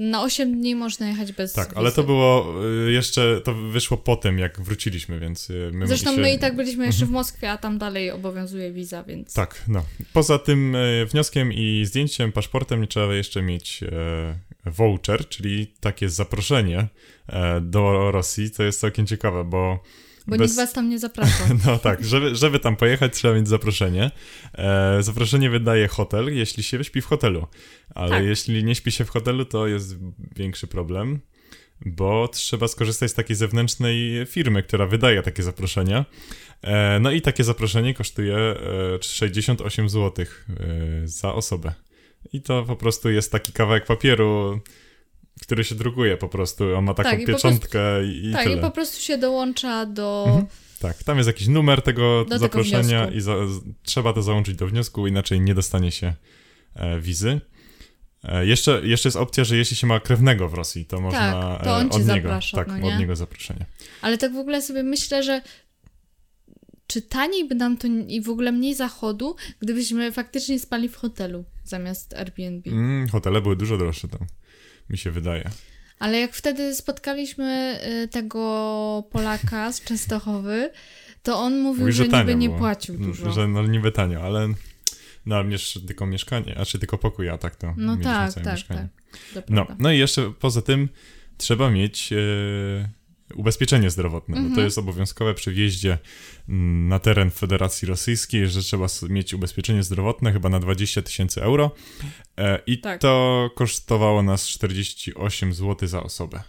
Na 0.00 0.22
8 0.22 0.52
dni 0.52 0.74
można 0.74 1.08
jechać 1.08 1.32
bez 1.32 1.52
Tak, 1.52 1.72
ale 1.76 1.92
to 1.92 2.02
było 2.04 2.54
y, 2.86 2.92
jeszcze, 2.92 3.40
to 3.44 3.54
wyszło 3.54 3.96
potem, 3.96 4.38
jak 4.38 4.60
wróciliśmy, 4.60 5.20
więc 5.20 5.50
y, 5.50 5.70
my 5.72 5.86
Zresztą 5.86 6.14
się... 6.14 6.20
my 6.20 6.32
i 6.32 6.38
tak 6.38 6.56
byliśmy 6.56 6.86
jeszcze 6.86 7.06
w 7.06 7.10
Moskwie, 7.10 7.50
a 7.50 7.58
tam 7.58 7.78
dalej 7.78 8.10
obowiązuje 8.10 8.72
wiza, 8.72 9.02
więc... 9.02 9.34
Tak, 9.34 9.64
no. 9.68 9.84
Poza 10.12 10.38
tym 10.38 10.74
y, 10.74 11.06
wnioskiem 11.10 11.52
i 11.52 11.84
zdjęciem, 11.86 12.32
paszportem 12.32 12.80
nie 12.80 12.86
trzeba 12.86 13.14
jeszcze 13.14 13.42
mieć 13.42 13.80
voucher, 14.66 15.28
czyli 15.28 15.66
takie 15.80 16.08
zaproszenie 16.08 16.88
do 17.60 18.10
Rosji. 18.10 18.50
To 18.50 18.62
jest 18.62 18.80
całkiem 18.80 19.06
ciekawe, 19.06 19.44
bo 19.44 19.82
Bo 20.26 20.36
bez- 20.36 20.50
nikt 20.50 20.56
was 20.56 20.72
tam 20.72 20.88
nie 20.88 20.98
zaprasza. 20.98 21.44
No 21.66 21.78
tak, 21.78 22.04
żeby, 22.04 22.34
żeby 22.36 22.58
tam 22.58 22.76
pojechać, 22.76 23.14
trzeba 23.14 23.34
mieć 23.34 23.48
zaproszenie. 23.48 24.10
E, 24.54 25.02
zaproszenie 25.02 25.50
wydaje 25.50 25.88
hotel, 25.88 26.36
jeśli 26.36 26.62
się 26.62 26.84
śpi 26.84 27.00
w 27.00 27.06
hotelu. 27.06 27.46
Ale 27.94 28.10
Tak. 28.10 28.24
jeśli 28.24 28.64
nie 28.64 28.74
śpi 28.74 28.92
się 28.92 29.04
w 29.04 29.08
hotelu, 29.08 29.44
to 29.44 29.66
jest 29.66 29.96
większy 30.36 30.66
problem, 30.66 31.20
bo 31.86 32.28
trzeba 32.28 32.68
skorzystać 32.68 33.10
z 33.10 33.14
takiej 33.14 33.36
zewnętrznej 33.36 34.26
firmy, 34.26 34.62
która 34.62 34.86
wydaje 34.86 35.22
takie 35.22 35.42
zaproszenia. 35.42 36.04
E, 36.62 37.00
no 37.00 37.10
i 37.10 37.20
takie 37.20 37.44
zaproszenie 37.44 37.94
kosztuje 37.94 38.36
e, 38.36 38.56
68 39.02 39.88
zł 39.88 40.24
e, 40.24 40.56
za 41.04 41.34
osobę. 41.34 41.72
I 42.32 42.42
to 42.42 42.62
po 42.62 42.76
prostu 42.76 43.10
jest 43.10 43.32
taki 43.32 43.52
kawałek 43.52 43.86
papieru, 43.86 44.60
który 45.42 45.64
się 45.64 45.74
drukuje 45.74 46.16
po 46.16 46.28
prostu. 46.28 46.76
On 46.76 46.84
ma 46.84 46.94
taką 46.94 47.10
Tak, 47.10 47.24
pieczątkę 47.24 48.04
i, 48.04 48.28
i 48.28 48.32
tak, 48.32 48.42
tyle. 48.44 48.56
i 48.56 48.60
po 48.60 48.70
prostu 48.70 49.00
się 49.00 49.18
dołącza 49.18 49.86
do... 49.86 50.24
Mhm. 50.26 50.46
Tak, 50.80 51.04
tam 51.04 51.16
jest 51.16 51.26
jakiś 51.26 51.48
numer 51.48 51.82
tego 51.82 52.24
tego 52.24 52.38
zaproszenia 52.38 53.06
wniosku. 53.06 53.16
i 53.16 53.20
za, 53.20 53.34
trzeba 53.82 54.12
to 54.12 54.22
załączyć 54.22 54.56
do 54.56 54.66
wniosku, 54.66 55.06
inaczej 55.06 55.40
nie 55.40 55.54
dostanie 55.54 55.90
się 55.90 56.14
e, 56.74 57.00
wizy. 57.00 57.40
E, 58.24 58.46
jeszcze, 58.46 58.80
jeszcze 58.84 59.08
jest 59.08 59.16
opcja, 59.16 59.44
że 59.44 59.56
jeśli 59.56 59.76
się 59.76 59.86
ma 59.86 60.00
krewnego 60.00 60.48
w 60.48 60.54
Rosji, 60.54 60.86
to 60.86 61.00
można 61.00 61.32
Tak, 61.32 61.64
to 61.64 61.76
on 61.76 61.86
e, 61.86 61.90
od 61.90 61.98
niego, 61.98 62.28
zaprasza, 62.28 62.56
tak, 62.56 62.68
no 62.80 62.88
od 62.88 62.98
niego 62.98 63.16
zaproszenie. 63.16 63.66
Ale 64.02 64.18
tak 64.18 64.32
w 64.32 64.36
ogóle 64.36 64.62
sobie 64.62 64.82
myślę, 64.82 65.22
że 65.22 65.42
czy 66.86 67.02
taniej 67.02 67.48
by 67.48 67.54
nam 67.54 67.76
to 67.76 67.88
i 68.08 68.20
w 68.20 68.28
ogóle 68.28 68.52
mniej 68.52 68.74
zachodu, 68.74 69.36
gdybyśmy 69.60 70.12
faktycznie 70.12 70.58
spali 70.58 70.88
w 70.88 70.96
hotelu 70.96 71.44
zamiast 71.64 72.14
Airbnb. 72.14 72.70
Mm, 72.70 73.08
hotele 73.08 73.40
były 73.40 73.56
dużo 73.56 73.76
droższe 73.76 74.08
tam, 74.08 74.26
mi 74.90 74.98
się 74.98 75.10
wydaje. 75.10 75.50
Ale 75.98 76.20
jak 76.20 76.32
wtedy 76.34 76.74
spotkaliśmy 76.74 77.80
y, 78.04 78.08
tego 78.08 79.04
Polaka 79.12 79.72
z 79.72 79.80
Częstochowy, 79.80 80.70
to 81.22 81.38
on 81.38 81.58
mówił, 81.60 81.80
Mówi, 81.80 81.92
że, 81.92 82.04
że 82.04 82.10
tanio 82.10 82.22
niby 82.24 82.34
nie 82.36 82.48
było. 82.48 82.58
płacił 82.58 82.98
dużo. 82.98 83.30
Że 83.32 83.48
no 83.48 83.66
niby 83.66 83.92
tanio, 83.92 84.22
ale 84.22 84.48
no 85.26 85.44
miesz, 85.44 85.78
tylko 85.86 86.06
mieszkanie, 86.06 86.58
a 86.58 86.64
czy 86.64 86.78
tylko 86.78 86.98
pokój, 86.98 87.28
a 87.28 87.38
tak 87.38 87.56
to 87.56 87.74
No 87.76 87.96
tak, 87.96 88.32
całe 88.32 88.44
tak, 88.44 88.54
mieszkanie. 88.54 88.88
tak. 89.34 89.44
No, 89.48 89.66
no 89.78 89.92
i 89.92 89.98
jeszcze 89.98 90.32
poza 90.40 90.62
tym 90.62 90.88
trzeba 91.38 91.70
mieć 91.70 92.12
e, 92.12 92.16
ubezpieczenie 93.34 93.90
zdrowotne. 93.90 94.36
Mhm. 94.36 94.50
No 94.50 94.56
to 94.56 94.62
jest 94.62 94.78
obowiązkowe 94.78 95.34
przy 95.34 95.52
wjeździe 95.52 95.98
mm, 96.48 96.88
na 96.88 96.98
teren 96.98 97.30
Federacji 97.30 97.88
Rosyjskiej, 97.88 98.48
że 98.48 98.62
trzeba 98.62 98.86
mieć 99.08 99.34
ubezpieczenie 99.34 99.82
zdrowotne 99.82 100.32
chyba 100.32 100.48
na 100.48 100.60
20 100.60 101.02
tysięcy 101.02 101.42
euro 101.42 101.74
e, 102.38 102.60
i 102.66 102.78
Tak. 102.78 103.00
to 103.00 103.50
kosztowało 103.54 104.22
nas 104.22 104.48
48 104.48 105.54
zł 105.54 105.88
za 105.88 106.02
osobę. 106.02 106.42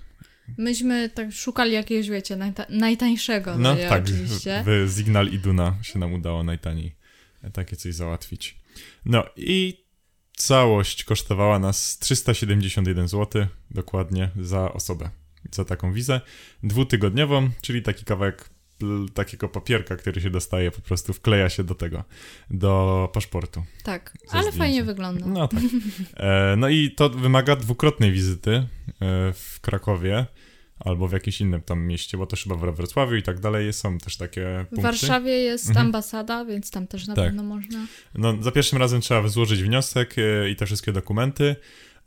Myśmy 0.58 1.10
tak 1.10 1.32
szukali 1.32 1.74
jakiegoś, 1.74 2.10
wiecie, 2.10 2.36
najta 2.36 2.66
najtańszego. 2.70 3.58
No 3.58 3.76
nie, 3.76 3.90
tak, 3.90 4.04
oczywiście. 4.04 4.64
w, 4.66 4.92
w 4.92 4.98
Signal 4.98 5.28
Iduna 5.28 5.76
się 5.82 6.00
nam 6.00 6.14
udało 6.14 6.44
najtaniej 6.44 6.96
takie 7.54 7.76
coś 7.76 7.96
załatwić. 7.96 8.62
No 9.06 9.24
i 9.36 9.86
całość 10.38 11.04
kosztowała 11.04 11.60
nas 11.60 12.00
371 12.00 13.08
zł 13.08 13.46
dokładnie 13.72 14.30
za 14.42 14.74
osobę, 14.74 15.10
za 15.52 15.66
taką 15.66 15.94
wizę 15.94 16.22
dwutygodniową, 16.64 17.50
czyli 17.62 17.82
taki 17.82 18.06
kawałek 18.06 18.50
takiego 19.14 19.50
papierka, 19.50 19.96
który 19.96 20.22
się 20.22 20.30
dostaje, 20.30 20.72
po 20.72 20.82
prostu 20.82 21.14
wkleja 21.14 21.50
się 21.50 21.64
do 21.64 21.76
tego, 21.76 22.04
do 22.50 23.10
paszportu. 23.14 23.64
Tak, 23.84 24.18
ale 24.30 24.52
fajnie 24.52 24.84
wygląda. 24.84 25.26
No 25.26 25.48
tak. 25.48 25.60
E, 26.18 26.56
no 26.58 26.70
i 26.70 26.92
to 26.92 27.10
wymaga 27.10 27.56
dwukrotnej 27.56 28.12
wizyty 28.12 28.52
e, 28.52 28.66
w 29.34 29.58
Krakowie 29.62 30.26
albo 30.80 31.08
w 31.08 31.12
jakimś 31.12 31.42
innym 31.42 31.62
tam 31.62 31.82
mieście, 31.82 32.18
bo 32.18 32.26
to 32.28 32.36
chyba 32.44 32.56
we 32.56 32.72
Wrocławiu 32.72 33.16
i 33.16 33.24
tak 33.24 33.40
dalej 33.40 33.74
są 33.74 33.98
też 33.98 34.18
takie 34.18 34.42
W 34.66 34.68
punkty. 34.68 34.84
Warszawie 34.84 35.32
jest 35.32 35.68
Mhm. 35.68 35.86
ambasada, 35.86 36.46
więc 36.46 36.72
tam 36.72 36.88
też 36.88 37.08
na 37.08 37.16
Tak. 37.16 37.26
pewno 37.26 37.44
można. 37.44 37.86
No, 38.16 38.44
za 38.44 38.52
pierwszym 38.52 38.80
razem 38.80 39.02
trzeba 39.02 39.28
złożyć 39.28 39.64
wniosek 39.64 40.16
e, 40.18 40.50
i 40.50 40.56
te 40.56 40.66
wszystkie 40.66 40.92
dokumenty, 40.92 41.56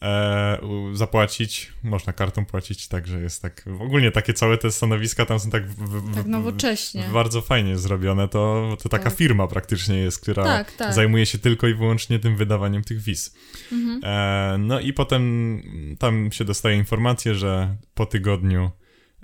e, 0.05 0.59
zapłacić, 0.93 1.73
można 1.83 2.13
kartą 2.13 2.45
płacić, 2.45 2.89
także 2.89 3.21
jest 3.21 3.43
tak, 3.43 3.65
ogólnie 3.81 4.11
takie 4.11 4.33
całe 4.35 4.59
te 4.59 4.71
stanowiska 4.71 5.27
tam 5.27 5.41
są 5.41 5.51
tak, 5.51 5.67
w, 5.69 6.15
Tak 6.15 6.27
nowocześnie. 6.27 7.05
bardzo 7.13 7.41
fajnie 7.41 7.79
zrobione, 7.79 8.29
to, 8.29 8.77
to 8.83 8.89
taka 8.89 9.05
Tak. 9.05 9.19
firma 9.19 9.47
praktycznie 9.47 9.97
jest, 9.97 10.21
która 10.21 10.45
Tak, 10.45 10.73
tak. 10.73 10.95
zajmuje 10.95 11.27
się 11.27 11.39
tylko 11.39 11.67
i 11.69 11.75
wyłącznie 11.75 12.19
tym 12.19 12.37
wydawaniem 12.37 12.85
tych 12.85 13.01
wiz. 13.01 13.35
Mhm. 13.73 14.01
E, 14.05 14.59
no 14.59 14.81
i 14.81 14.93
potem 14.93 15.63
tam 15.99 16.33
się 16.33 16.45
dostaje 16.45 16.77
informację, 16.77 17.35
że 17.35 17.77
po 17.95 18.07
tygodniu 18.07 18.71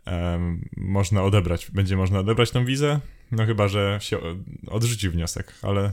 em, 0.04 0.68
można 0.76 1.22
odebrać, 1.22 1.70
będzie 1.70 1.96
można 1.96 2.18
odebrać 2.18 2.50
tą 2.50 2.64
wizę, 2.64 3.00
no 3.32 3.46
chyba, 3.46 3.68
że 3.68 3.98
się 4.02 4.18
odrzuci 4.66 5.08
wniosek, 5.08 5.54
ale 5.62 5.92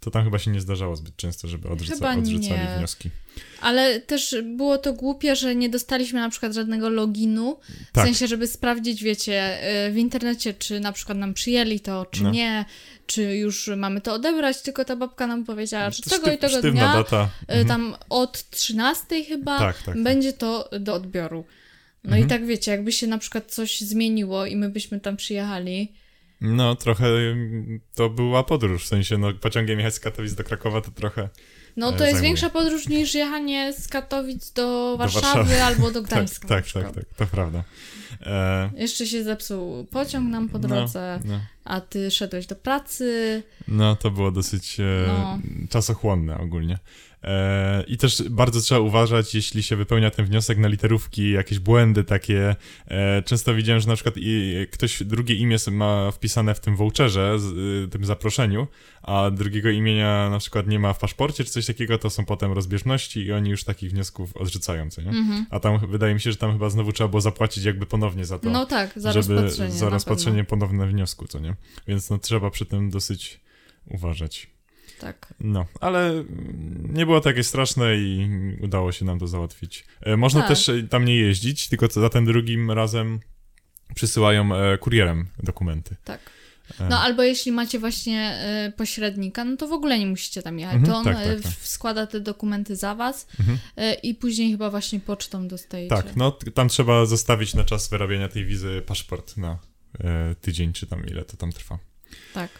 to 0.00 0.10
tam 0.10 0.24
chyba 0.24 0.38
się 0.38 0.50
nie 0.50 0.60
zdarzało 0.60 0.96
zbyt 0.96 1.16
często, 1.16 1.48
żeby 1.48 1.68
odrzuca, 1.68 1.94
Chyba 1.94 2.12
odrzucali 2.16 2.60
nie. 2.60 2.76
wnioski. 2.78 3.10
Ale 3.60 4.00
też 4.00 4.36
było 4.44 4.78
to 4.78 4.92
głupie, 4.92 5.36
że 5.36 5.54
nie 5.54 5.68
dostaliśmy 5.68 6.20
na 6.20 6.28
przykład 6.30 6.52
żadnego 6.54 6.88
loginu, 6.88 7.58
w 7.88 7.92
Tak. 7.92 8.04
sensie, 8.04 8.26
żeby 8.26 8.46
sprawdzić, 8.46 9.02
wiecie, 9.02 9.58
y, 9.86 9.92
w 9.92 9.96
internecie, 9.96 10.54
czy 10.54 10.80
na 10.80 10.92
przykład 10.92 11.18
nam 11.18 11.34
przyjęli 11.34 11.80
to, 11.80 12.06
czy 12.06 12.22
No. 12.22 12.30
nie, 12.30 12.64
czy 13.06 13.22
już 13.22 13.70
mamy 13.76 14.00
to 14.00 14.12
odebrać, 14.14 14.62
tylko 14.62 14.84
ta 14.84 14.96
babka 14.96 15.26
nam 15.26 15.44
powiedziała, 15.44 15.90
że 15.90 16.02
tego 16.02 16.26
sztyw- 16.26 16.34
i 16.34 16.38
tego 16.38 16.62
dnia, 16.72 16.92
data. 16.92 17.28
y, 17.42 17.46
Mhm. 17.52 17.68
tam 17.68 17.96
od 18.08 18.50
13 18.50 19.24
chyba, 19.24 19.58
Tak, 19.58 19.76
tak, 19.76 19.84
tak. 19.86 20.02
będzie 20.02 20.32
to 20.32 20.70
do 20.80 20.94
odbioru. 20.94 21.44
No 22.04 22.08
Mhm. 22.10 22.26
i 22.26 22.30
tak 22.30 22.46
wiecie, 22.46 22.70
jakby 22.70 22.92
się 22.92 23.06
na 23.06 23.18
przykład 23.18 23.50
coś 23.52 23.80
zmieniło 23.80 24.46
i 24.46 24.56
my 24.56 24.68
byśmy 24.70 25.00
tam 25.00 25.16
przyjechali, 25.16 25.92
No 26.40 26.74
trochę 26.76 27.06
to 27.94 28.10
była 28.10 28.44
podróż, 28.44 28.84
w 28.84 28.88
sensie 28.88 29.18
no 29.18 29.32
pociągiem 29.40 29.78
jechać 29.78 29.94
z 29.94 30.00
Katowic 30.00 30.34
do 30.34 30.44
Krakowa 30.44 30.80
to 30.80 30.90
trochę 30.90 31.28
no 31.76 31.88
E, 31.88 31.92
to 31.92 31.96
jest 32.04 32.04
zajmuje. 32.04 32.22
większa 32.22 32.50
podróż 32.50 32.88
niż 32.88 33.14
jechanie 33.14 33.72
z 33.72 33.88
Katowic 33.88 34.52
do 34.52 34.96
Warszawy, 34.98 35.22
Warszawy. 35.26 35.62
albo 35.62 35.90
do 35.90 36.00
tak, 36.02 36.10
Gdańska. 36.10 36.48
tak, 36.48 36.64
przykład. 36.64 36.94
tak, 36.94 37.04
tak, 37.04 37.14
to 37.16 37.26
prawda. 37.26 37.64
E, 38.26 38.70
Jeszcze 38.76 39.06
się 39.06 39.24
zepsuł 39.24 39.84
pociąg 39.84 40.30
nam 40.30 40.48
po 40.48 40.58
drodze, 40.58 41.20
no, 41.24 41.32
no. 41.32 41.40
a 41.64 41.80
ty 41.80 42.10
szedłeś 42.10 42.46
do 42.46 42.56
pracy. 42.56 43.42
No, 43.68 43.96
to 43.96 44.10
było 44.10 44.30
dosyć 44.30 44.80
e, 44.80 44.84
No. 45.08 45.38
czasochłonne 45.70 46.38
ogólnie. 46.38 46.78
E, 47.22 47.84
I 47.86 47.96
też 47.96 48.22
bardzo 48.30 48.60
trzeba 48.60 48.80
uważać, 48.80 49.34
jeśli 49.34 49.62
się 49.62 49.76
wypełnia 49.76 50.10
ten 50.10 50.24
wniosek 50.24 50.58
na 50.58 50.68
literówki, 50.68 51.30
jakieś 51.30 51.58
błędy 51.58 52.04
takie. 52.04 52.56
E, 52.86 53.22
często 53.22 53.54
widziałem, 53.54 53.80
że 53.80 53.88
na 53.88 53.94
przykład 53.94 54.14
ktoś 54.70 55.02
drugie 55.02 55.34
imię 55.34 55.56
ma 55.70 56.10
wpisane 56.10 56.54
w 56.54 56.60
tym 56.60 56.76
voucherze, 56.76 57.36
y, 57.84 57.88
tym 57.88 58.04
zaproszeniu, 58.04 58.66
a 59.02 59.30
drugiego 59.30 59.70
imienia 59.70 60.30
na 60.30 60.38
przykład 60.38 60.66
nie 60.66 60.78
ma 60.78 60.92
w 60.92 60.98
paszporcie 60.98 61.44
czy 61.44 61.50
coś 61.50 61.66
takiego, 61.66 61.98
to 61.98 62.10
są 62.10 62.24
potem 62.24 62.52
rozbieżności 62.52 63.20
i 63.20 63.32
oni 63.32 63.50
już 63.50 63.64
takich 63.64 63.90
wniosków 63.90 64.36
odrzucają, 64.36 64.90
co 64.90 65.02
nie? 65.02 65.08
Mhm. 65.08 65.46
A 65.50 65.60
tam 65.60 65.78
wydaje 65.90 66.14
mi 66.14 66.20
się, 66.20 66.32
że 66.32 66.36
tam 66.36 66.52
chyba 66.52 66.70
znowu 66.70 66.92
trzeba 66.92 67.08
było 67.08 67.20
zapłacić 67.20 67.64
jakby 67.64 67.86
ponownie 67.86 68.24
za 68.24 68.38
to 68.38 68.50
No 68.50 68.66
tak, 68.66 68.92
za 68.96 69.12
żeby 69.12 69.34
rozpatrzenie. 69.34 69.70
za 69.72 69.88
rozpatrzenie 69.88 70.44
ponowne 70.44 70.86
wniosku, 70.86 71.26
co 71.28 71.38
nie? 71.38 71.54
Więc 71.88 72.10
no 72.10 72.18
trzeba 72.18 72.50
przy 72.50 72.66
tym 72.66 72.90
dosyć 72.90 73.40
uważać. 73.86 74.57
Tak. 75.00 75.34
No, 75.40 75.66
ale 75.80 76.24
nie 76.88 77.06
było 77.06 77.20
to 77.20 77.28
jakieś 77.28 77.46
straszne 77.46 77.96
i 77.96 78.28
udało 78.60 78.92
się 78.92 79.04
nam 79.04 79.18
to 79.18 79.26
załatwić. 79.26 79.84
E, 80.00 80.16
Można 80.16 80.40
Tak. 80.40 80.48
też 80.48 80.68
e, 80.68 80.82
tam 80.82 81.04
nie 81.04 81.16
jeździć, 81.16 81.68
tylko 81.68 81.86
za 81.88 82.08
tym 82.08 82.24
drugim 82.24 82.70
razem 82.70 83.20
przysyłają 83.94 84.54
e, 84.54 84.78
kurierem 84.78 85.26
dokumenty. 85.42 85.96
Tak. 86.04 86.20
No 86.90 87.00
albo 87.00 87.22
jeśli 87.22 87.52
macie 87.52 87.78
właśnie 87.78 88.38
y, 88.68 88.72
pośrednika, 88.72 89.44
no 89.44 89.56
to 89.56 89.68
w 89.68 89.72
ogóle 89.72 89.98
nie 89.98 90.06
musicie 90.06 90.42
tam 90.42 90.58
jechać. 90.58 90.74
Mhm, 90.74 90.92
to 90.92 90.98
on 90.98 91.04
tak, 91.04 91.26
tak, 91.26 91.40
tak. 91.40 91.52
składa 91.52 92.06
te 92.06 92.20
dokumenty 92.20 92.76
za 92.76 92.94
was 92.94 93.26
Mhm. 93.40 93.58
y, 93.78 93.94
i 93.94 94.14
później 94.14 94.50
chyba 94.50 94.70
właśnie 94.70 95.00
pocztą 95.00 95.48
dostajecie. 95.48 95.96
Tak, 95.96 96.16
no 96.16 96.32
tam 96.54 96.68
trzeba 96.68 97.06
zostawić 97.06 97.54
na 97.54 97.64
czas 97.64 97.88
wyrabiania 97.88 98.28
tej 98.28 98.44
wizy 98.44 98.82
paszport 98.86 99.36
na 99.36 99.58
tydzień, 100.40 100.72
czy 100.72 100.86
tam 100.86 101.06
ile 101.06 101.24
to 101.24 101.36
tam 101.36 101.52
trwa. 101.52 101.78
Tak. 102.34 102.50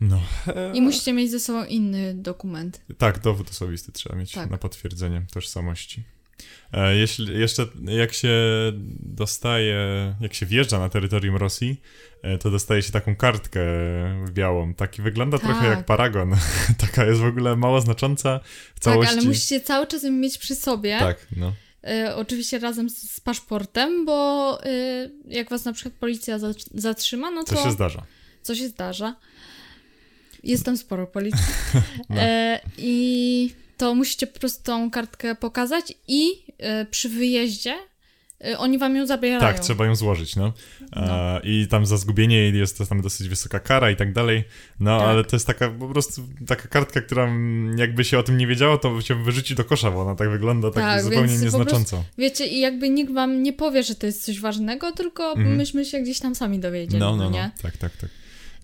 No. 0.00 0.20
E, 0.46 0.72
I 0.74 0.80
musicie 0.82 1.12
mieć 1.12 1.30
ze 1.30 1.40
sobą 1.40 1.64
inny 1.64 2.14
dokument. 2.14 2.80
Tak, 2.98 3.18
dowód 3.18 3.50
osobisty 3.50 3.92
trzeba 3.92 4.16
mieć 4.16 4.32
Tak. 4.32 4.50
na 4.50 4.58
potwierdzenie 4.58 5.22
tożsamości. 5.32 6.02
E, 6.72 6.96
Jeśli 6.96 7.40
jeszcze 7.40 7.66
jak 7.84 8.12
się 8.12 8.32
dostaje, 9.00 9.76
jak 10.20 10.34
się 10.34 10.46
wjeżdża 10.46 10.78
na 10.78 10.88
terytorium 10.88 11.36
Rosji, 11.36 11.80
e, 12.22 12.38
to 12.38 12.50
dostaje 12.50 12.82
się 12.82 12.92
taką 12.92 13.16
kartkę 13.16 13.60
białą. 14.30 14.74
Taki 14.74 15.02
wygląda 15.02 15.38
trochę 15.38 15.60
Tak. 15.60 15.76
jak 15.76 15.86
paragon. 15.86 16.36
Taka 16.86 17.04
jest 17.04 17.20
w 17.20 17.24
ogóle 17.24 17.56
mało 17.56 17.80
znacząca 17.80 18.40
w 18.74 18.80
całości. 18.80 19.14
Tak, 19.14 19.18
ale 19.18 19.28
musicie 19.28 19.60
cały 19.60 19.86
czas 19.86 20.02
mieć 20.04 20.38
przy 20.38 20.54
sobie. 20.54 20.98
Tak, 20.98 21.26
no. 21.36 21.52
Y, 22.08 22.14
oczywiście 22.14 22.58
razem 22.58 22.90
z, 22.90 23.10
z 23.10 23.20
paszportem, 23.20 24.04
bo 24.04 24.58
y, 24.66 25.10
jak 25.28 25.50
was 25.50 25.64
na 25.64 25.72
przykład 25.72 25.94
policja 25.94 26.38
za, 26.38 26.48
zatrzyma, 26.74 27.30
no 27.30 27.44
Co 27.44 27.54
to 27.54 27.64
się 27.64 27.70
zdarza. 27.72 28.06
co 28.42 28.54
się 28.54 28.68
zdarza. 28.68 29.16
Jest 30.44 30.64
tam 30.64 30.76
sporo 30.76 31.06
policji. 31.06 31.44
No. 32.10 32.20
e, 32.20 32.60
I 32.78 33.54
to 33.76 33.94
musicie 33.94 34.26
po 34.26 34.38
prostu 34.40 34.62
tą 34.64 34.90
kartkę 34.90 35.34
pokazać 35.34 35.92
i 36.08 36.32
e, 36.58 36.84
przy 36.84 37.08
wyjeździe 37.08 37.74
e, 38.44 38.58
oni 38.58 38.78
wam 38.78 38.96
ją 38.96 39.06
zabierają. 39.06 39.40
Tak, 39.40 39.60
trzeba 39.60 39.86
ją 39.86 39.94
złożyć, 39.96 40.36
no. 40.36 40.52
E, 40.96 41.40
I 41.44 41.66
tam 41.70 41.86
za 41.86 41.96
zgubienie 41.96 42.38
jest 42.50 42.88
tam 42.88 43.00
dosyć 43.02 43.28
wysoka 43.28 43.60
kara 43.60 43.90
i 43.90 43.96
tak 43.96 44.12
dalej. 44.12 44.44
No, 44.80 44.98
Tak. 44.98 45.08
ale 45.08 45.24
to 45.24 45.36
jest 45.36 45.46
taka 45.46 45.70
po 45.70 45.88
prostu 45.88 46.22
taka 46.46 46.68
kartka, 46.68 47.00
która 47.00 47.28
jakby 47.76 48.04
się 48.04 48.18
o 48.18 48.22
tym 48.22 48.36
nie 48.38 48.46
wiedziało, 48.46 48.78
to 48.78 49.00
się 49.00 49.24
wyrzuci 49.24 49.54
do 49.54 49.64
kosza, 49.64 49.90
bo 49.90 50.02
ona 50.02 50.14
tak 50.14 50.30
wygląda 50.30 50.70
tak, 50.70 50.84
Tak, 50.84 51.02
zupełnie 51.02 51.38
nieznacząco. 51.38 52.04
Wiecie, 52.18 52.46
i 52.46 52.60
jakby 52.60 52.88
nikt 52.90 53.12
wam 53.12 53.42
nie 53.42 53.52
powie, 53.52 53.82
że 53.82 53.94
to 53.94 54.06
jest 54.06 54.24
coś 54.24 54.40
ważnego, 54.40 54.92
tylko 54.92 55.32
Mhm. 55.32 55.56
myśmy 55.56 55.84
się 55.84 56.00
gdzieś 56.00 56.18
tam 56.20 56.34
sami 56.34 56.58
dowiedzieli, 56.58 57.00
No, 57.00 57.10
no, 57.10 57.16
no, 57.16 57.24
no, 57.24 57.36
nie? 57.36 57.50
tak, 57.62 57.76
tak, 57.76 57.96
tak. 57.96 58.10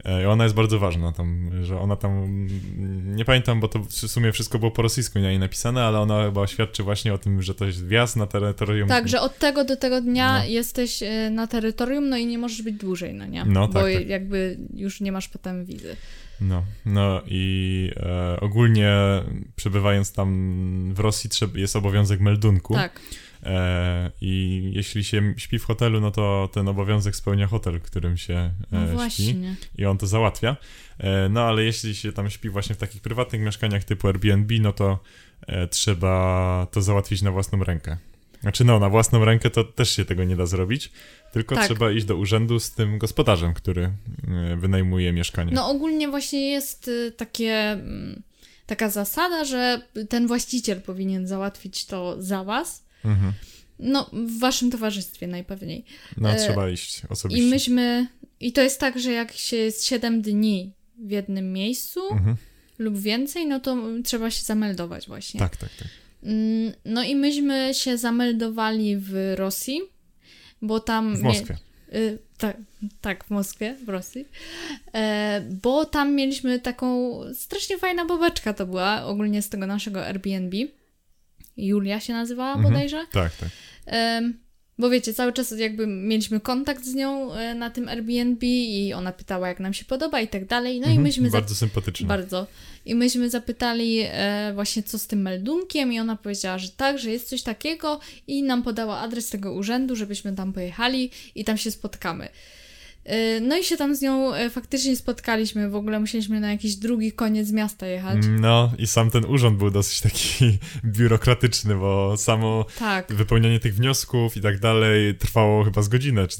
E, 0.04 0.22
I 0.22 0.26
ona 0.26 0.44
jest 0.44 0.56
bardzo 0.56 0.78
ważna 0.78 1.12
tam, 1.12 1.50
że 1.64 1.80
ona 1.80 1.96
tam, 1.96 2.10
mm, 2.12 3.16
nie 3.16 3.24
pamiętam, 3.24 3.60
bo 3.60 3.68
to 3.68 3.78
w 3.78 3.92
sumie 3.92 4.32
wszystko 4.32 4.58
było 4.58 4.70
po 4.70 4.82
rosyjsku 4.82 5.18
na 5.18 5.28
niej 5.28 5.38
napisane, 5.38 5.84
ale 5.84 6.00
ona 6.00 6.24
chyba 6.24 6.46
świadczy 6.46 6.82
właśnie 6.82 7.14
o 7.14 7.18
tym, 7.18 7.42
że 7.42 7.54
to 7.54 7.66
jest 7.66 7.86
wjazd 7.86 8.16
na 8.16 8.26
terytorium. 8.26 8.88
Tak, 8.88 9.08
że 9.08 9.20
od 9.20 9.38
tego 9.38 9.64
do 9.64 9.76
tego 9.76 10.00
dnia 10.00 10.38
No. 10.38 10.44
jesteś 10.44 11.02
e, 11.02 11.30
na 11.30 11.46
terytorium, 11.46 12.08
no 12.08 12.16
i 12.16 12.26
nie 12.26 12.38
możesz 12.38 12.62
być 12.62 12.74
dłużej, 12.74 13.14
no 13.14 13.26
nie? 13.26 13.44
No, 13.44 13.68
Bo 13.68 13.74
tak, 13.74 13.94
tak. 13.94 14.08
jakby 14.08 14.56
już 14.74 15.00
nie 15.00 15.12
masz 15.12 15.28
potem 15.28 15.64
wizy. 15.64 15.96
No, 16.40 16.64
no 16.86 17.22
i 17.26 17.90
e, 17.96 18.40
ogólnie 18.40 18.92
przebywając 19.56 20.12
tam 20.12 20.94
w 20.94 21.00
Rosji 21.00 21.30
jest 21.54 21.76
obowiązek 21.76 22.20
meldunku. 22.20 22.74
Tak, 22.74 23.00
I 24.20 24.62
jeśli 24.74 25.04
się 25.04 25.34
śpi 25.36 25.58
w 25.58 25.64
hotelu, 25.64 26.00
no 26.00 26.10
to 26.10 26.48
ten 26.52 26.68
obowiązek 26.68 27.16
spełnia 27.16 27.46
hotel, 27.46 27.80
którym 27.80 28.16
się 28.16 28.50
no 28.72 28.82
e, 28.82 28.86
śpi. 28.86 28.94
właśnie. 28.94 29.56
i 29.78 29.86
on 29.86 29.98
to 29.98 30.06
załatwia. 30.06 30.56
E, 30.98 31.28
No 31.28 31.42
ale 31.42 31.64
jeśli 31.64 31.94
się 31.94 32.12
tam 32.12 32.30
śpi 32.30 32.48
właśnie 32.50 32.74
w 32.74 32.78
takich 32.78 33.02
prywatnych 33.02 33.42
mieszkaniach 33.42 33.84
typu 33.84 34.06
Airbnb, 34.08 34.54
no 34.60 34.72
to 34.72 34.98
e, 35.46 35.68
trzeba 35.68 36.66
to 36.70 36.82
załatwić 36.82 37.22
na 37.22 37.30
własną 37.30 37.64
rękę. 37.64 37.96
Znaczy 38.40 38.64
no, 38.64 38.78
na 38.78 38.88
własną 38.88 39.24
rękę 39.24 39.50
to 39.50 39.64
też 39.64 39.90
się 39.96 40.04
tego 40.04 40.24
nie 40.24 40.36
da 40.36 40.46
zrobić, 40.46 40.92
tylko 41.32 41.54
Tak. 41.54 41.66
trzeba 41.66 41.92
iść 41.92 42.06
do 42.06 42.16
urzędu 42.16 42.60
z 42.60 42.70
tym 42.70 42.98
gospodarzem, 42.98 43.54
który 43.54 43.82
e, 43.82 44.56
wynajmuje 44.56 45.12
mieszkanie. 45.12 45.52
No 45.54 45.70
ogólnie 45.70 46.08
właśnie 46.08 46.50
jest 46.50 46.88
y, 46.88 47.12
takie, 47.16 47.54
mm, 47.54 48.22
taka 48.66 48.90
zasada, 48.90 49.44
że 49.44 49.80
ten 50.08 50.26
właściciel 50.26 50.80
powinien 50.80 51.26
załatwić 51.26 51.86
to 51.86 52.22
za 52.22 52.44
was. 52.44 52.89
Mhm. 53.04 53.32
No, 53.78 54.10
w 54.12 54.38
waszym 54.38 54.70
towarzystwie 54.70 55.26
najpewniej. 55.26 55.84
No, 56.16 56.30
E, 56.30 56.36
trzeba 56.36 56.70
iść 56.70 57.02
osobiście. 57.08 57.42
I 57.44 57.50
myśmy. 57.50 58.06
I 58.40 58.52
to 58.52 58.62
jest 58.62 58.80
tak, 58.80 59.00
że 59.00 59.12
jak 59.12 59.32
się 59.32 59.56
jest 59.56 59.84
7 59.84 60.22
dni 60.22 60.72
w 60.98 61.10
jednym 61.10 61.52
miejscu 61.52 62.00
Mhm. 62.12 62.36
lub 62.78 62.98
więcej, 62.98 63.46
no 63.46 63.60
to 63.60 63.76
trzeba 64.04 64.30
się 64.30 64.42
zameldować 64.44 65.06
właśnie. 65.06 65.40
Tak, 65.40 65.56
tak, 65.56 65.70
tak. 65.78 65.88
Mm, 66.22 66.72
No 66.84 67.02
i 67.02 67.16
myśmy 67.16 67.70
się 67.74 67.98
zameldowali 67.98 68.96
w 68.96 69.32
Rosji, 69.36 69.80
bo 70.62 70.80
tam. 70.80 71.16
W 71.16 71.22
Moskwie. 71.22 71.56
Y, 71.94 72.18
tak, 72.38 72.56
tak, 73.00 73.24
w 73.24 73.30
Moskwie, 73.30 73.76
w 73.84 73.88
Rosji. 73.88 74.24
E, 74.94 75.40
bo 75.62 75.84
tam 75.84 76.14
mieliśmy 76.14 76.58
taką 76.60 77.20
strasznie 77.34 77.78
fajna 77.78 78.04
babeczka 78.04 78.54
to 78.54 78.66
była, 78.66 79.04
ogólnie 79.04 79.42
z 79.42 79.48
tego 79.48 79.66
naszego 79.66 80.06
Airbnb. 80.06 80.56
Julia 81.66 82.00
się 82.00 82.12
nazywała 82.12 82.52
Mhm. 82.54 82.72
bodajże. 82.74 83.06
Tak, 83.12 83.32
tak. 83.36 83.48
Bo 84.78 84.90
wiecie, 84.90 85.14
cały 85.14 85.32
czas 85.32 85.54
jakby 85.58 85.86
mieliśmy 85.86 86.40
kontakt 86.40 86.84
z 86.84 86.94
nią 86.94 87.34
e, 87.34 87.54
na 87.54 87.70
tym 87.70 87.88
Airbnb 87.88 88.46
i 88.46 88.92
ona 88.92 89.12
pytała, 89.12 89.48
jak 89.48 89.60
nam 89.60 89.74
się 89.74 89.84
podoba 89.84 90.20
i 90.20 90.28
tak 90.28 90.44
dalej. 90.46 90.80
No 90.80 90.86
i 90.86 90.90
Mhm. 90.90 91.02
myśmy 91.02 91.30
za- 91.30 91.38
Bardzo 91.38 91.54
sympatyczne. 91.54 92.08
bardzo. 92.08 92.46
I 92.84 92.94
myśmy 92.94 93.30
zapytali 93.30 93.98
e, 94.04 94.52
właśnie, 94.54 94.82
co 94.82 94.98
z 94.98 95.06
tym 95.06 95.22
meldunkiem, 95.22 95.92
i 95.92 96.00
ona 96.00 96.16
powiedziała, 96.16 96.58
że 96.58 96.68
tak, 96.68 96.98
że 96.98 97.10
jest 97.10 97.28
coś 97.28 97.42
takiego, 97.42 98.00
i 98.26 98.42
nam 98.42 98.62
podała 98.62 98.98
adres 99.00 99.28
tego 99.30 99.52
urzędu, 99.52 99.96
żebyśmy 99.96 100.32
tam 100.32 100.52
pojechali 100.52 101.10
i 101.34 101.44
tam 101.44 101.56
się 101.58 101.70
spotkamy. 101.70 102.28
E, 103.10 103.40
no 103.40 103.58
i 103.58 103.64
się 103.64 103.76
tam 103.76 103.94
z 103.94 104.00
nią 104.02 104.34
e, 104.34 104.50
faktycznie 104.50 104.96
spotkaliśmy. 104.96 105.70
W 105.70 105.74
ogóle 105.74 106.00
musieliśmy 106.00 106.40
na 106.40 106.52
jakiś 106.52 106.76
drugi 106.76 107.12
koniec 107.12 107.52
miasta 107.52 107.86
jechać. 107.86 108.18
No 108.40 108.72
i 108.78 108.86
sam 108.86 109.10
ten 109.10 109.24
urząd 109.24 109.58
był 109.58 109.70
dosyć 109.70 110.00
taki 110.00 110.58
biurokratyczny, 110.98 111.74
bo 111.74 112.16
samo 112.16 112.64
Tak. 112.78 113.12
wypełnianie 113.12 113.60
tych 113.60 113.74
wniosków 113.74 114.36
i 114.36 114.40
tak 114.40 114.58
dalej 114.58 115.14
trwało 115.14 115.64
chyba 115.64 115.82
z 115.82 115.88
godzinę, 115.88 116.28
czy 116.28 116.36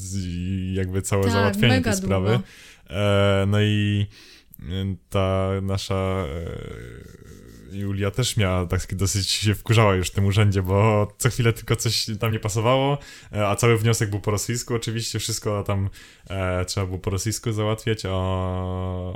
jakby 0.73 1.01
całe 1.01 1.23
Tak, 1.23 1.31
załatwianie 1.31 1.81
tej 1.81 1.95
sprawy. 1.95 2.39
E, 2.89 3.45
no 3.47 3.61
i 3.61 4.07
e, 4.59 4.63
ta 5.09 5.49
nasza 5.61 6.25
e, 6.27 7.20
Julia 7.71 8.11
też 8.11 8.37
miała 8.37 8.65
tak 8.65 8.95
dosyć 8.95 9.29
się 9.29 9.55
wkurzała 9.55 9.95
już 9.95 10.07
w 10.07 10.11
tym 10.11 10.25
urzędzie, 10.25 10.61
bo 10.61 11.07
co 11.17 11.29
chwilę 11.29 11.53
tylko 11.53 11.75
coś 11.75 12.05
tam 12.19 12.31
nie 12.31 12.39
pasowało, 12.39 12.97
e, 13.33 13.47
a 13.47 13.55
cały 13.55 13.77
wniosek 13.77 14.09
był 14.09 14.19
po 14.19 14.31
rosyjsku 14.31 14.75
oczywiście, 14.75 15.19
wszystko 15.19 15.63
tam 15.63 15.89
e, 16.29 16.65
trzeba 16.65 16.85
było 16.85 16.99
po 16.99 17.09
rosyjsku 17.09 17.51
załatwiać, 17.51 18.05
a 18.05 18.11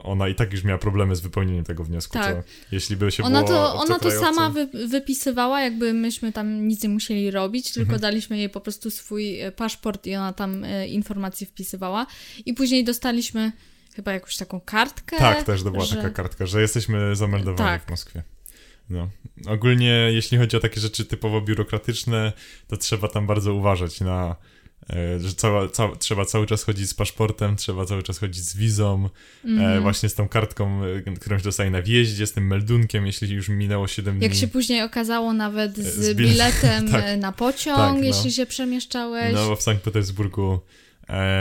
ona 0.03 0.27
i 0.27 0.35
tak 0.35 0.51
już 0.53 0.63
miała 0.63 0.77
problemy 0.79 1.15
z 1.15 1.19
wypełnieniem 1.21 1.63
tego 1.63 1.83
wniosku, 1.83 2.13
Tak. 2.13 2.35
co 2.35 2.43
jeśli 2.71 2.95
by 2.97 3.11
się 3.11 3.23
Ona 3.23 3.43
było 3.43 3.57
to, 3.57 3.75
ona 3.75 3.99
to 3.99 4.11
sama 4.11 4.49
wy, 4.49 4.67
wypisywała, 4.87 5.61
jakby 5.61 5.93
myśmy 5.93 6.31
tam 6.31 6.67
nic 6.67 6.83
nie 6.83 6.89
musieli 6.89 7.31
robić, 7.31 7.73
tylko 7.73 7.93
Mhm. 7.93 8.01
daliśmy 8.01 8.37
jej 8.37 8.49
po 8.49 8.61
prostu 8.61 8.91
swój 8.91 9.39
e, 9.41 9.51
paszport 9.51 10.07
i 10.07 10.15
ona 10.15 10.33
tam 10.33 10.63
e, 10.63 10.87
informacje 10.87 11.47
wpisywała. 11.47 12.05
I 12.45 12.53
później 12.53 12.83
dostaliśmy 12.83 13.51
chyba 13.95 14.13
jakąś 14.13 14.37
taką 14.37 14.61
kartkę. 14.61 15.17
Tak, 15.17 15.43
też 15.43 15.63
to 15.63 15.71
była 15.71 15.85
że... 15.85 15.95
taka 15.95 16.09
kartka, 16.09 16.45
że 16.45 16.61
jesteśmy 16.61 17.15
zameldowani 17.15 17.69
Tak. 17.69 17.85
w 17.85 17.89
Moskwie. 17.89 18.23
No. 18.89 19.09
Ogólnie, 19.47 19.87
jeśli 20.13 20.37
chodzi 20.37 20.57
o 20.57 20.59
takie 20.59 20.81
rzeczy 20.81 21.05
typowo 21.05 21.41
biurokratyczne, 21.41 22.33
to 22.67 22.77
trzeba 22.77 23.07
tam 23.07 23.27
bardzo 23.27 23.53
uważać 23.53 24.01
na. 24.01 24.35
e, 24.89 25.19
Że 25.19 25.33
cała, 25.33 25.69
cała, 25.69 25.95
trzeba 25.95 26.25
cały 26.25 26.45
czas 26.47 26.63
chodzić 26.63 26.89
z 26.89 26.93
paszportem, 26.93 27.55
trzeba 27.55 27.85
cały 27.85 28.03
czas 28.03 28.17
chodzić 28.17 28.43
z 28.43 28.55
wizą, 28.57 29.09
Mhm. 29.45 29.77
e, 29.77 29.81
właśnie 29.81 30.09
z 30.09 30.13
tą 30.13 30.27
kartką, 30.27 30.81
e, 30.83 31.01
którą 31.19 31.37
się 31.37 31.43
dostaje 31.43 31.71
na 31.71 31.81
wjeździe, 31.81 32.27
z 32.27 32.33
tym 32.33 32.47
meldunkiem, 32.47 33.05
jeśli 33.05 33.33
już 33.35 33.49
minęło 33.49 33.87
7 33.87 34.15
dni. 34.17 34.23
Jak 34.23 34.33
się 34.35 34.47
później 34.47 34.81
okazało, 34.83 35.33
nawet 35.33 35.77
z, 35.77 35.95
Z 35.95 36.17
bile- 36.17 36.29
biletem 36.29 36.89
tak. 36.91 37.03
e, 37.05 37.17
na 37.17 37.31
pociąg, 37.31 37.77
Tak, 37.77 37.93
no. 37.97 38.03
jeśli 38.03 38.31
się 38.31 38.45
przemieszczałeś. 38.45 39.33
No, 39.33 39.47
bo 39.47 39.55
w 39.55 39.61
Sankt 39.61 39.83
Petersburgu 39.83 40.53
e, 40.53 40.59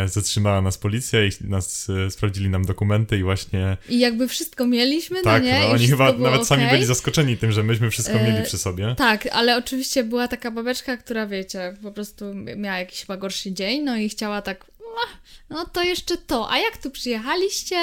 zatrzymała 0.07 0.63
nas 0.63 0.79
policja 0.79 1.25
i 1.25 1.31
nas 1.41 1.91
e, 2.07 2.11
sprawdzili 2.11 2.49
nam 2.49 2.65
dokumenty 2.65 3.19
i 3.19 3.23
właśnie 3.23 3.77
I 3.89 3.99
jakby 3.99 4.29
wszystko 4.29 4.67
mieliśmy, 4.67 5.23
tak, 5.23 5.43
no 5.43 5.49
nie? 5.49 5.61
no, 5.61 5.71
oni 5.71 5.89
chyba 5.89 6.13
nawet 6.13 6.47
sami 6.47 6.63
okej. 6.63 6.75
byli 6.75 6.87
zaskoczeni 6.87 7.37
tym, 7.37 7.53
że 7.53 7.63
myśmy 7.63 7.91
wszystko 7.91 8.15
E, 8.15 8.33
mieli 8.33 8.45
przy 8.45 8.59
sobie. 8.59 8.95
Tak, 8.99 9.29
ale 9.33 9.57
oczywiście 9.57 10.05
była 10.05 10.29
taka 10.29 10.51
babeczka, 10.51 10.97
która 10.97 11.27
wiecie, 11.27 11.77
po 11.83 11.93
prostu 11.93 12.25
miała 12.57 12.79
jakiś 12.79 13.01
chyba 13.01 13.17
gorszy 13.17 13.53
dzień, 13.53 13.83
no 13.83 13.97
i 13.97 14.09
chciała 14.09 14.43
tak. 14.43 14.67
"Ach, 15.07 15.19
No 15.51 15.65
to 15.65 15.83
jeszcze 15.83 16.17
to. 16.17 16.51
A 16.51 16.59
jak 16.59 16.77
tu 16.77 16.91
przyjechaliście? 16.91 17.77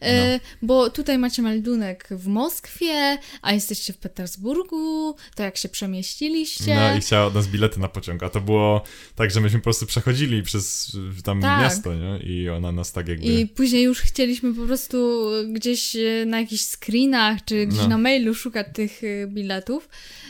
E, 0.00 0.32
No. 0.32 0.40
Bo 0.62 0.90
tutaj 0.90 1.18
macie 1.18 1.42
meldunek 1.42 2.08
w 2.10 2.26
Moskwie, 2.26 3.18
a 3.42 3.52
jesteście 3.52 3.92
w 3.92 3.96
Petersburgu. 3.98 5.16
To 5.34 5.42
jak 5.42 5.56
się 5.56 5.68
przemieściliście? 5.68 6.74
No 6.74 6.94
i 6.96 7.00
chciała 7.00 7.26
od 7.26 7.34
nas 7.34 7.46
bilety 7.48 7.80
na 7.80 7.88
pociąg, 7.88 8.22
a 8.22 8.28
to 8.30 8.40
było 8.40 8.84
tak, 9.14 9.30
że 9.30 9.40
myśmy 9.40 9.58
po 9.58 9.62
prostu 9.64 9.86
przechodzili 9.86 10.42
przez 10.42 10.96
tam 11.24 11.40
Tak. 11.42 11.60
miasto, 11.60 11.94
nie? 11.94 12.18
I 12.18 12.48
ona 12.48 12.72
nas 12.72 12.92
tak 12.92 13.08
jakby... 13.08 13.26
I 13.26 13.46
później 13.46 13.82
już 13.82 14.00
chcieliśmy 14.00 14.54
po 14.54 14.66
prostu 14.66 15.26
gdzieś 15.52 15.96
e, 15.96 16.24
na 16.26 16.40
jakichś 16.40 16.62
screenach 16.62 17.44
czy 17.44 17.66
gdzieś 17.66 17.80
No. 17.82 17.88
na 17.88 17.98
mailu 17.98 18.34
szukać 18.34 18.66
tych 18.74 19.04
e, 19.04 19.26
biletów, 19.26 19.88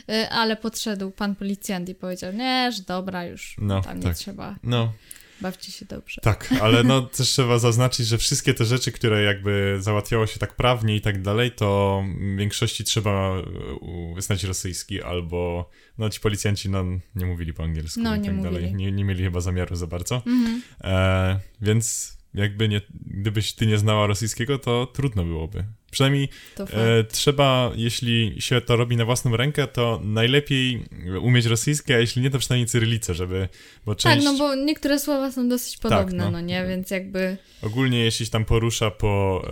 e, 0.09 0.30
ale 0.30 0.56
podszedł 0.56 1.11
pan 1.11 1.35
policjant 1.35 1.88
i 1.88 1.94
powiedział, 1.94 2.33
nie, 2.33 2.72
że 2.72 2.83
dobra, 2.83 3.24
już 3.24 3.56
No, 3.59 3.83
tam 3.83 3.96
nie 3.96 4.02
tak. 4.02 4.16
trzeba, 4.16 4.56
No, 4.62 4.92
bawcie 5.42 5.72
się 5.72 5.85
dobrze. 5.87 6.20
tak, 6.20 6.55
ale 6.62 6.85
no 6.85 7.03
też 7.16 7.29
trzeba 7.29 7.59
zaznaczyć, 7.59 8.07
że 8.07 8.18
wszystkie 8.18 8.55
te 8.55 8.64
rzeczy, 8.64 8.92
które 8.92 9.22
jakby 9.22 9.76
załatwiało 9.81 10.26
się 10.26 10.38
tak 10.38 10.57
prawnie 10.57 10.96
i 10.96 11.00
tak 11.00 11.22
dalej, 11.22 11.53
to 11.53 12.03
w 12.20 12.37
większości 12.37 12.85
trzeba 12.85 13.38
y, 14.18 14.22
znać 14.22 14.44
rosyjski 14.44 15.03
albo... 15.03 15.70
No 15.98 16.11
ci 16.11 16.20
policjanci 16.20 16.70
no, 16.70 16.85
nie 17.14 17.26
mówili 17.26 17.53
po 17.55 17.62
angielsku 17.64 18.00
No, 18.03 18.16
i 18.16 18.18
nie 18.20 18.24
tak 18.26 18.35
mówili. 18.37 18.55
dalej. 18.55 18.74
Nie, 18.74 18.92
nie 18.92 19.05
mieli 19.05 19.24
chyba 19.24 19.40
zamiaru 19.40 19.76
za 19.76 19.87
bardzo. 19.87 20.16
Mhm. 20.26 20.62
E, 20.85 21.40
więc 21.61 22.16
jakby 22.35 22.68
nie, 22.68 22.81
gdybyś 23.07 23.53
ty 23.53 23.66
nie 23.66 23.79
znała 23.79 24.07
rosyjskiego, 24.07 24.59
to 24.59 24.87
trudno 24.87 25.24
byłoby. 25.24 25.64
Przynajmniej. 25.90 26.29
E, 26.59 27.05
trzeba, 27.05 27.72
jeśli 27.76 28.37
się 28.38 28.61
to 28.61 28.76
robi 28.76 28.96
na 28.96 29.05
własną 29.05 29.37
rękę, 29.37 29.66
to 29.66 30.00
najlepiej 30.05 30.85
umieć 31.20 31.46
rosyjski, 31.46 31.92
a 31.92 31.98
jeśli 31.98 32.22
nie, 32.22 32.31
to 32.31 32.38
przynajmniej 32.38 32.66
cyrylicę, 32.66 33.14
żeby, 33.14 33.48
bo 33.87 33.94
Tak, 33.94 34.03
część, 34.03 34.24
no 34.24 34.38
bo 34.38 34.55
niektóre 34.55 34.98
słowa 34.98 35.33
są 35.33 35.48
dosyć 35.48 35.79
podobne, 35.79 36.24
no. 36.24 36.31
no. 36.31 36.40
nie, 36.40 36.66
więc 36.66 36.90
jakby 36.90 37.37
ogólnie 37.62 38.05
jeśli 38.05 38.26
się 38.26 38.33
tam 38.33 38.44
porusza 38.44 38.90
po 38.90 39.44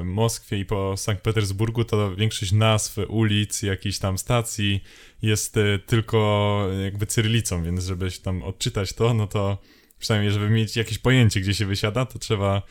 e, 0.00 0.04
Moskwie 0.04 0.58
i 0.58 0.64
po 0.64 0.96
Sankt 0.96 1.22
Petersburgu, 1.22 1.84
to 1.84 2.16
większość 2.16 2.52
nazw, 2.52 2.98
ulic, 3.08 3.62
jakichś 3.62 3.98
tam 3.98 4.18
stacji 4.18 4.82
jest 5.22 5.56
e, 5.56 5.78
tylko 5.78 6.68
jakby 6.84 7.06
cyrylicą, 7.06 7.64
więc 7.64 7.84
żeby 7.84 8.10
się 8.10 8.20
tam 8.20 8.42
odczytać 8.42 8.92
to, 8.92 9.14
no 9.14 9.26
to 9.26 9.58
przynajmniej, 9.98 10.32
żeby 10.32 10.50
mieć 10.50 10.76
jakieś 10.76 10.98
pojęcie, 10.98 11.40
gdzie 11.40 11.54
się 11.54 11.66
wysiada, 11.66 12.06
to 12.06 12.18
trzeba 12.18 12.62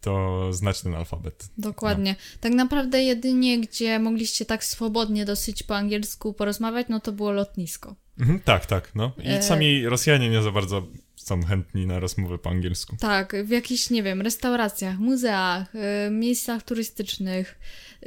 to 0.00 0.52
znać 0.52 0.80
ten 0.82 0.94
alfabet. 0.94 1.48
dokładnie. 1.58 2.16
Tak 2.40 2.52
naprawdę 2.52 3.02
jedynie, 3.02 3.60
gdzie 3.60 3.98
mogliście 3.98 4.44
tak 4.44 4.64
swobodnie 4.64 5.24
dosyć 5.24 5.62
po 5.62 5.76
angielsku 5.76 6.32
porozmawiać, 6.32 6.86
no 6.90 7.00
to 7.00 7.12
było 7.12 7.32
lotnisko. 7.32 7.94
Mhm, 8.20 8.40
tak, 8.40 8.66
tak, 8.66 8.94
no. 8.94 9.12
I 9.18 9.28
E, 9.28 9.42
sami 9.42 9.86
Rosjanie 9.86 10.30
nie 10.30 10.42
za 10.42 10.50
bardzo 10.50 10.86
są 11.30 11.42
chętni 11.44 11.86
na 11.86 12.00
rozmowę 12.00 12.38
po 12.38 12.50
angielsku. 12.50 12.96
Tak, 13.00 13.36
w 13.44 13.50
jakichś, 13.50 13.90
nie 13.90 14.02
wiem, 14.02 14.20
restauracjach, 14.20 14.98
muzeach, 14.98 15.74
y, 15.74 16.10
miejscach 16.10 16.62
turystycznych. 16.62 17.58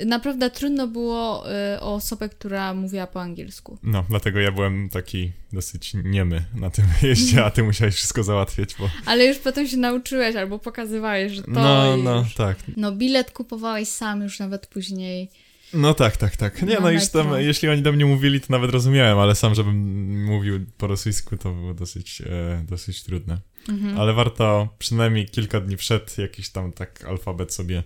Naprawdę 0.06 0.50
trudno 0.50 0.88
było 0.88 1.44
y, 1.76 1.80
o 1.80 1.94
osobę, 1.96 2.30
która 2.30 2.74
mówiła 2.74 3.08
po 3.08 3.22
angielsku. 3.22 3.78
No, 3.84 4.06
dlatego 4.10 4.40
ja 4.40 4.52
byłem 4.52 4.90
taki 4.90 5.32
dosyć 5.54 5.94
niemy 6.04 6.44
na 6.56 6.70
tym 6.70 6.86
jeździe, 7.10 7.46
a 7.46 7.52
ty 7.52 7.64
musiałeś 7.64 7.96
wszystko 7.96 8.24
załatwiać, 8.24 8.76
bo... 8.80 8.90
Ale 9.06 9.26
już 9.26 9.38
potem 9.38 9.68
się 9.68 9.78
nauczyłeś 9.78 10.36
albo 10.36 10.60
pokazywałeś, 10.60 11.32
że 11.34 11.44
to 11.44 11.52
No, 11.52 11.98
no, 11.98 12.20
już. 12.20 12.36
tak. 12.36 12.58
No 12.78 12.92
bilet 12.92 13.32
kupowałeś 13.32 13.88
sam 13.88 14.22
już 14.22 14.40
nawet 14.40 14.68
później. 14.68 15.30
No 15.74 15.94
tak, 15.94 16.18
tak, 16.18 16.38
tak. 16.38 16.62
Nie, 16.62 16.74
Na 16.76 16.80
no 16.80 16.92
już 16.92 17.10
tam, 17.10 17.42
jeśli 17.42 17.70
oni 17.70 17.82
do 17.82 17.92
mnie 17.92 18.06
mówili, 18.06 18.42
to 18.42 18.48
nawet 18.50 18.72
rozumiałem, 18.72 19.20
ale 19.20 19.36
sam, 19.36 19.56
żebym 19.56 20.26
mówił 20.26 20.66
po 20.78 20.88
rosyjsku, 20.88 21.38
to 21.38 21.52
było 21.52 21.74
dosyć, 21.74 22.22
e, 22.22 22.66
dosyć 22.70 23.04
trudne. 23.04 23.38
Mhm. 23.70 24.00
Ale 24.00 24.14
warto 24.14 24.76
przynajmniej 24.80 25.26
kilka 25.26 25.60
dni 25.60 25.78
przed 25.78 26.18
jakiś 26.18 26.50
tam 26.50 26.72
tak 26.72 27.06
alfabet 27.06 27.54
sobie 27.54 27.84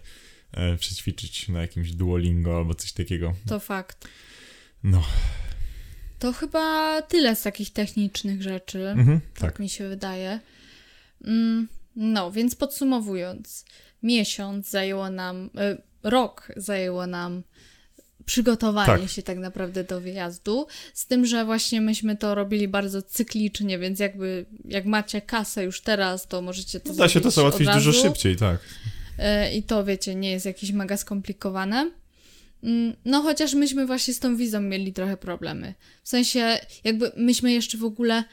e, 0.52 0.78
przećwiczyć 0.78 1.50
na 1.50 1.62
jakimś 1.62 1.92
Duolingo 1.92 2.58
albo 2.58 2.74
coś 2.76 2.92
takiego. 2.94 3.34
To 3.48 3.60
fakt. 3.60 4.08
No, 4.84 5.04
To 6.20 6.34
chyba 6.34 7.02
tyle 7.02 7.36
z 7.36 7.42
takich 7.42 7.74
technicznych 7.74 8.42
rzeczy. 8.42 8.88
mhm, 8.90 9.20
Tak 9.22 9.52
tak. 9.52 9.60
mi 9.60 9.70
się 9.70 9.90
wydaje. 9.90 10.40
Mm, 11.26 11.68
no, 11.96 12.32
więc 12.32 12.56
podsumowując, 12.56 13.66
miesiąc 14.04 14.70
zajęło 14.70 15.10
nam, 15.10 15.50
e, 15.58 15.78
rok 16.04 16.52
zajęło 16.58 17.08
nam 17.08 17.44
przygotowanie 18.28 19.02
Tak. 19.02 19.12
się 19.12 19.24
tak 19.24 19.38
naprawdę 19.38 19.84
do 19.84 20.02
wyjazdu, 20.02 20.68
z 20.94 21.06
tym, 21.06 21.26
że 21.26 21.46
właśnie 21.46 21.82
myśmy 21.82 22.16
to 22.16 22.36
robili 22.36 22.68
bardzo 22.68 23.02
cyklicznie, 23.02 23.80
więc 23.80 24.00
jakby 24.00 24.46
jak 24.66 24.86
macie 24.86 25.22
kasę 25.22 25.64
już 25.64 25.82
teraz, 25.82 26.28
to 26.28 26.42
możecie 26.42 26.80
to 26.80 26.94
Da 26.94 27.10
się 27.10 27.22
to 27.22 27.32
załatwić 27.32 27.68
dużo 27.74 27.94
szybciej, 27.94 28.36
tak. 28.36 28.60
E, 29.20 29.56
I 29.56 29.64
to, 29.64 29.86
wiecie, 29.86 30.16
nie 30.16 30.32
jest 30.32 30.46
jakieś 30.46 30.72
mega 30.72 30.98
skomplikowane. 30.98 31.92
Mm, 32.64 32.94
No, 33.06 33.22
chociaż 33.22 33.54
myśmy 33.54 33.86
właśnie 33.86 34.14
z 34.14 34.20
tą 34.20 34.38
wizą 34.38 34.62
mieli 34.62 34.94
trochę 34.94 35.18
problemy. 35.18 35.74
W 36.04 36.10
sensie, 36.10 36.60
jakby 36.84 37.12
myśmy 37.18 37.52
jeszcze 37.52 37.78
w 37.78 37.84
ogóle 37.84 38.24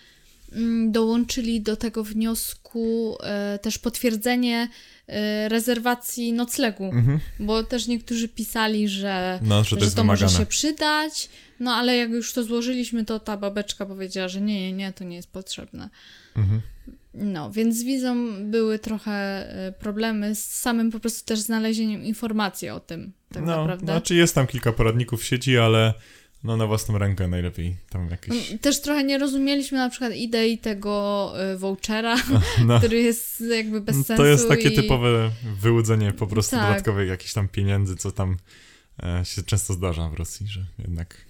dołączyli 0.88 1.60
do 1.60 1.76
tego 1.76 2.04
wniosku 2.04 3.16
e, 3.22 3.58
też 3.62 3.78
potwierdzenie 3.78 4.68
e, 5.06 5.48
rezerwacji 5.48 6.32
noclegu, 6.32 6.84
Mhm. 6.84 7.20
bo 7.40 7.62
też 7.64 7.86
niektórzy 7.86 8.28
pisali, 8.28 8.88
że, 8.88 9.38
No, 9.42 9.64
że 9.64 9.76
to 9.76 9.84
jest 9.84 9.96
może 9.96 10.16
wymagane. 10.26 10.38
się 10.38 10.46
przydać, 10.46 11.28
no 11.60 11.72
ale 11.74 11.96
jak 11.96 12.10
już 12.10 12.32
to 12.32 12.44
złożyliśmy, 12.44 13.04
to 13.04 13.20
ta 13.20 13.36
babeczka 13.36 13.86
powiedziała, 13.86 14.28
że 14.28 14.40
nie, 14.40 14.60
nie, 14.60 14.72
nie, 14.72 14.92
to 14.92 15.04
nie 15.04 15.16
jest 15.16 15.30
potrzebne. 15.32 15.88
Mhm. 16.36 16.60
No, 17.14 17.50
więc 17.50 17.76
z 17.76 17.82
wizą 17.82 18.28
były 18.50 18.78
trochę 18.78 19.12
e, 19.12 19.72
problemy 19.72 20.34
z 20.34 20.44
samym 20.44 20.90
po 20.90 21.00
prostu 21.00 21.26
też 21.26 21.38
znalezieniem 21.40 22.04
informacji 22.04 22.68
o 22.68 22.80
tym, 22.80 23.12
tak 23.32 23.42
no, 23.42 23.56
naprawdę. 23.56 23.86
znaczy 23.86 24.14
jest 24.14 24.34
tam 24.34 24.46
kilka 24.46 24.72
poradników 24.72 25.20
w 25.20 25.24
sieci, 25.24 25.58
ale 25.58 25.94
no 26.44 26.56
na 26.56 26.66
własną 26.66 26.98
rękę 26.98 27.28
najlepiej 27.28 27.76
tam 27.90 28.08
jakieś... 28.10 28.50
No, 28.52 28.58
Też 28.58 28.80
trochę 28.80 29.04
nie 29.04 29.18
rozumieliśmy 29.18 29.78
na 29.78 29.90
przykład 29.90 30.14
idei 30.16 30.58
tego 30.58 31.32
y, 31.52 31.58
vouchera, 31.58 32.16
No, 32.66 32.78
który 32.78 33.02
jest 33.02 33.40
jakby 33.40 33.80
bez 33.80 33.94
sensu. 33.96 34.14
to 34.16 34.26
jest 34.26 34.48
takie 34.48 34.68
i... 34.68 34.76
typowe 34.76 35.30
wyłudzenie 35.60 36.12
po 36.12 36.26
prostu 36.26 36.56
Tak. 36.56 36.68
dodatkowych 36.68 37.08
jakichś 37.08 37.32
tam 37.32 37.48
pieniędzy, 37.48 37.96
co 37.96 38.12
tam 38.12 38.36
e, 39.02 39.24
się 39.24 39.42
często 39.42 39.72
zdarza 39.74 40.08
w 40.08 40.14
Rosji, 40.14 40.46
że 40.48 40.66
jednak 40.78 41.24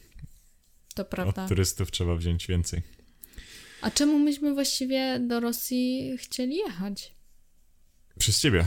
To 0.94 1.04
prawda. 1.04 1.42
od 1.42 1.48
turystów 1.48 1.90
trzeba 1.90 2.16
wziąć 2.16 2.46
więcej. 2.46 2.82
A 3.82 3.90
czemu 3.90 4.18
myśmy 4.18 4.54
właściwie 4.54 5.20
do 5.20 5.40
Rosji 5.40 6.12
chcieli 6.18 6.56
jechać? 6.56 7.12
Przez 8.18 8.40
ciebie, 8.40 8.64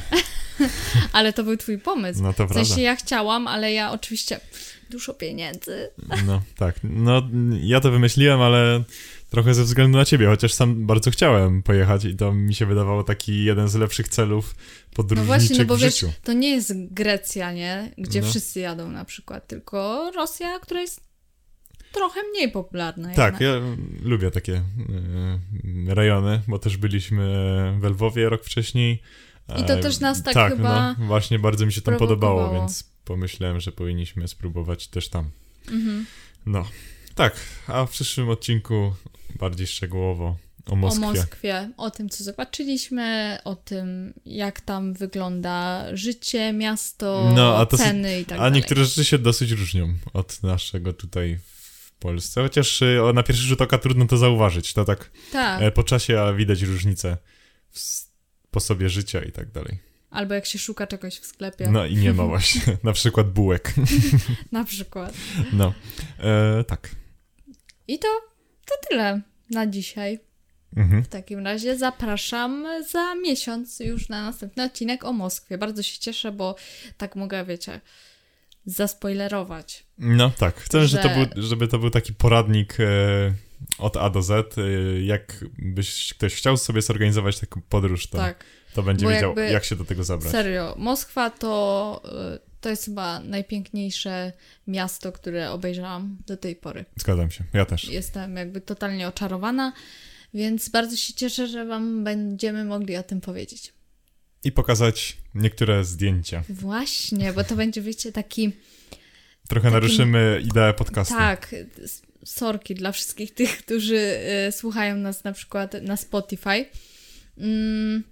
Ale 1.14 1.34
to 1.34 1.44
był 1.44 1.58
twój 1.58 1.78
pomysł. 1.78 2.24
no 2.24 2.34
to 2.34 2.34
W 2.34 2.36
prawda. 2.48 2.66
sensie 2.66 2.82
ja 2.82 2.96
chciałam, 2.96 3.48
ale 3.48 3.74
ja 3.74 3.92
oczywiście 3.92 4.40
dużo 4.90 5.14
pieniędzy. 5.14 5.90
No 6.26 6.42
tak, 6.58 6.76
no 6.84 7.22
ja 7.62 7.80
to 7.80 7.92
wymyśliłem, 7.92 8.42
ale 8.42 8.84
trochę 9.30 9.54
ze 9.54 9.64
względu 9.64 9.98
na 9.98 10.06
ciebie, 10.06 10.26
chociaż 10.28 10.54
sam 10.54 10.86
bardzo 10.86 11.12
chciałem 11.12 11.64
pojechać 11.64 12.06
i 12.06 12.16
to 12.16 12.34
mi 12.34 12.56
się 12.56 12.66
wydawało 12.66 13.04
taki 13.04 13.44
jeden 13.44 13.68
z 13.68 13.76
lepszych 13.76 14.08
celów 14.10 14.56
No 14.58 14.94
podróżniczych 14.96 15.28
właśnie, 15.28 15.58
no 15.58 15.66
bo 15.66 15.78
w 15.78 15.80
wiesz, 15.80 15.94
życiu. 15.94 16.12
to 16.24 16.34
nie 16.34 16.50
jest 16.50 16.74
Grecja, 16.94 17.52
nie? 17.52 17.92
Gdzie 17.98 18.22
No. 18.22 18.28
wszyscy 18.30 18.60
jadą 18.60 18.92
na 18.92 19.06
przykład, 19.06 19.48
tylko 19.48 20.12
Rosja, 20.16 20.60
która 20.60 20.82
jest 20.82 21.02
trochę 21.92 22.20
mniej 22.32 22.52
popularna. 22.52 23.14
Tak, 23.14 23.42
ja 23.42 23.52
lubię 24.04 24.32
takie 24.32 24.54
e, 25.90 25.96
rejony, 25.96 26.42
bo 26.48 26.60
też 26.60 26.78
byliśmy 26.78 27.24
w 27.80 27.84
Lwowie 27.84 28.30
rok 28.30 28.44
wcześniej. 28.44 29.02
I 29.50 29.64
to 29.66 29.74
E, 29.74 29.78
też 29.78 30.00
nas 30.00 30.24
tak 30.24 30.34
tak, 30.34 30.52
chyba 30.56 30.96
no, 31.00 31.06
właśnie 31.06 31.40
bardzo 31.40 31.66
mi 31.66 31.74
się 31.74 31.82
tam 31.82 31.98
podobało, 31.98 32.54
więc 32.54 32.84
pomyślałem, 33.06 33.60
że 33.60 33.72
powinniśmy 33.72 34.28
spróbować 34.28 34.88
też 34.88 35.10
tam. 35.10 35.30
Mhm. 35.72 36.06
No, 36.46 36.66
tak, 37.16 37.36
a 37.68 37.86
w 37.86 37.90
przyszłym 37.92 38.30
odcinku 38.30 38.94
bardziej 39.40 39.68
szczegółowo 39.68 40.38
o 40.66 40.72
O 40.72 40.76
Moskwie. 40.76 41.02
Moskwie, 41.06 41.72
o 41.78 41.92
tym, 41.92 42.10
co 42.10 42.24
zobaczyliśmy, 42.24 43.38
o 43.44 43.56
tym, 43.56 44.14
jak 44.26 44.62
tam 44.62 44.94
wygląda 44.94 45.86
życie, 45.94 46.54
miasto, 46.54 47.32
No, 47.36 47.58
a 47.58 47.66
to 47.66 47.78
ceny 47.78 48.20
i 48.22 48.26
tak 48.26 48.38
a 48.38 48.42
dalej. 48.42 48.54
niektóre 48.54 48.86
rzeczy 48.86 49.06
się 49.06 49.18
dosyć 49.18 49.52
różnią 49.52 49.94
od 50.14 50.44
naszego 50.44 50.94
tutaj 50.94 51.40
w 51.86 51.92
Polsce, 52.00 52.42
chociaż 52.42 52.82
o, 53.04 53.14
na 53.14 53.24
pierwszy 53.24 53.44
rzut 53.44 53.62
oka 53.62 53.78
trudno 53.78 54.08
to 54.08 54.18
zauważyć, 54.18 54.74
to 54.74 54.86
tak 54.86 55.12
Tak, 55.32 55.62
e, 55.62 55.72
po 55.72 55.84
czasie 55.84 56.20
widać 56.38 56.62
różnice 56.62 57.18
w 57.72 58.07
sposobie 58.60 58.90
życia 58.90 59.24
i 59.24 59.32
tak 59.32 59.52
dalej. 59.52 59.80
albo 60.10 60.34
jak 60.34 60.46
się 60.46 60.60
szuka 60.60 60.88
czegoś 60.88 61.20
w 61.20 61.26
sklepie, 61.26 61.70
No 61.72 61.86
i 61.86 61.96
nie 61.96 62.14
ma 62.14 62.26
właśnie, 62.34 62.78
na 62.84 62.94
przykład 62.94 63.32
bułek. 63.32 63.74
na 64.52 64.64
przykład. 64.64 65.14
No, 65.54 65.74
e, 66.20 66.64
tak. 66.64 66.90
I 67.88 68.00
to, 68.00 68.08
to 68.66 68.76
tyle 68.90 69.22
na 69.50 69.68
dzisiaj. 69.68 70.20
Mhm. 70.78 71.04
W 71.04 71.08
takim 71.08 71.40
razie 71.40 71.78
zapraszam 71.78 72.66
za 72.92 73.16
miesiąc 73.16 73.80
już 73.80 74.10
na 74.10 74.24
następny 74.24 74.64
odcinek 74.64 75.04
o 75.04 75.14
Moskwie. 75.14 75.58
Bardzo 75.58 75.84
się 75.84 76.00
cieszę, 76.00 76.32
bo 76.32 76.56
tak 76.98 77.16
mogę, 77.16 77.46
wiecie, 77.46 77.82
zaspoilerować. 78.66 79.84
No 79.98 80.30
tak, 80.30 80.56
chcę, 80.56 80.88
że... 80.88 80.88
Że- 80.88 81.10
to 81.10 81.10
był, 81.10 81.44
żeby 81.44 81.68
to 81.68 81.80
był 81.80 81.90
taki 81.90 82.14
poradnik 82.14 82.80
e, 82.80 82.86
od 83.78 83.98
A 83.98 84.10
do 84.10 84.22
Z. 84.22 84.58
E, 84.58 84.62
jak 85.02 85.46
byś 85.58 86.14
ktoś 86.14 86.36
chciał 86.36 86.58
sobie 86.58 86.82
zorganizować 86.82 87.40
taką 87.40 87.62
podróż, 87.70 88.08
to, 88.08 88.18
Tak. 88.18 88.44
to 88.74 88.84
będzie 88.84 89.06
Bo 89.06 89.12
wiedział, 89.12 89.36
jak 89.38 89.66
się 89.66 89.76
do 89.76 89.86
tego 89.86 90.04
zabrać. 90.04 90.32
Serio, 90.32 90.76
Moskwa 90.78 91.30
to, 91.30 92.02
y, 92.36 92.40
to 92.62 92.70
jest 92.70 92.86
chyba 92.86 93.20
najpiękniejsze 93.20 94.32
miasto, 94.68 95.12
które 95.12 95.52
obejrzałam 95.52 96.18
do 96.28 96.38
tej 96.38 96.56
pory. 96.56 96.86
Zgadzam 96.96 97.32
się, 97.32 97.44
ja 97.54 97.66
też. 97.66 97.84
Jestem 97.90 98.36
jakby 98.36 98.62
totalnie 98.62 99.08
oczarowana, 99.08 99.74
więc 100.34 100.70
bardzo 100.70 100.98
się 100.98 101.14
cieszę, 101.14 101.48
że 101.48 101.66
Wam 101.66 102.04
będziemy 102.04 102.66
mogli 102.66 102.98
o 102.98 103.04
tym 103.04 103.22
powiedzieć. 103.22 103.74
I 104.44 104.52
pokazać 104.52 105.18
niektóre 105.36 105.84
zdjęcia. 105.84 106.44
Właśnie, 106.50 107.34
bo 107.34 107.44
to 107.44 107.56
będzie, 107.56 107.82
wiecie, 107.82 108.12
taki. 108.12 108.52
Trochę 109.50 109.72
naruszymy 109.72 110.42
ideę 110.46 110.74
podcastu. 110.74 111.14
Tak, 111.14 111.56
sorki 112.30 112.76
dla 112.76 112.92
wszystkich 112.92 113.34
tych, 113.34 113.58
którzy 113.58 114.20
y, 114.48 114.52
słuchają 114.52 114.96
nas 114.96 115.24
na 115.24 115.32
przykład 115.32 115.74
na 115.82 115.98
Spotify. 115.98 116.66
Mm, 117.38 118.04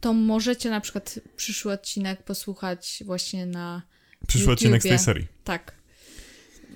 to 0.00 0.12
możecie 0.12 0.70
na 0.70 0.80
przykład 0.80 1.18
przyszły 1.36 1.72
odcinek 1.72 2.22
posłuchać 2.22 3.02
właśnie 3.06 3.46
na 3.46 3.82
Przyszły 4.26 4.52
odcinek 4.52 4.80
z 4.80 4.82
tej 4.82 4.92
YouTubie. 4.92 5.04
serii. 5.04 5.26
tak, 5.44 5.72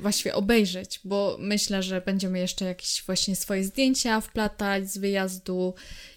właściwie 0.01 0.35
obejrzeć, 0.35 1.01
bo 1.05 1.37
myślę, 1.41 1.83
że 1.83 2.01
będziemy 2.01 2.39
jeszcze 2.39 2.65
jakieś 2.65 3.03
właśnie 3.07 3.37
swoje 3.37 3.65
zdjęcia 3.65 4.21
wplatać 4.21 4.91
z 4.91 4.99
wyjazdu 4.99 5.75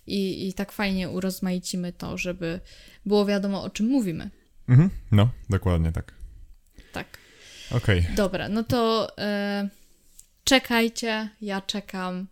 i, 0.07 0.47
i 0.47 0.53
tak 0.53 0.71
fajnie 0.71 1.09
urozmaicimy 1.09 1.93
to, 1.93 2.17
żeby 2.17 2.59
było 3.05 3.25
wiadomo 3.25 3.63
o 3.63 3.69
czym 3.69 3.85
mówimy. 3.87 4.29
Mhm. 4.69 4.89
No, 5.11 5.29
dokładnie 5.49 5.91
tak. 5.91 6.13
Tak. 6.93 7.17
Okej. 7.71 8.05
Dobra, 8.15 8.49
no 8.49 8.63
to 8.63 9.11
e, 9.17 9.69
czekajcie, 10.49 11.29
ja 11.41 11.61
czekam. 11.61 12.27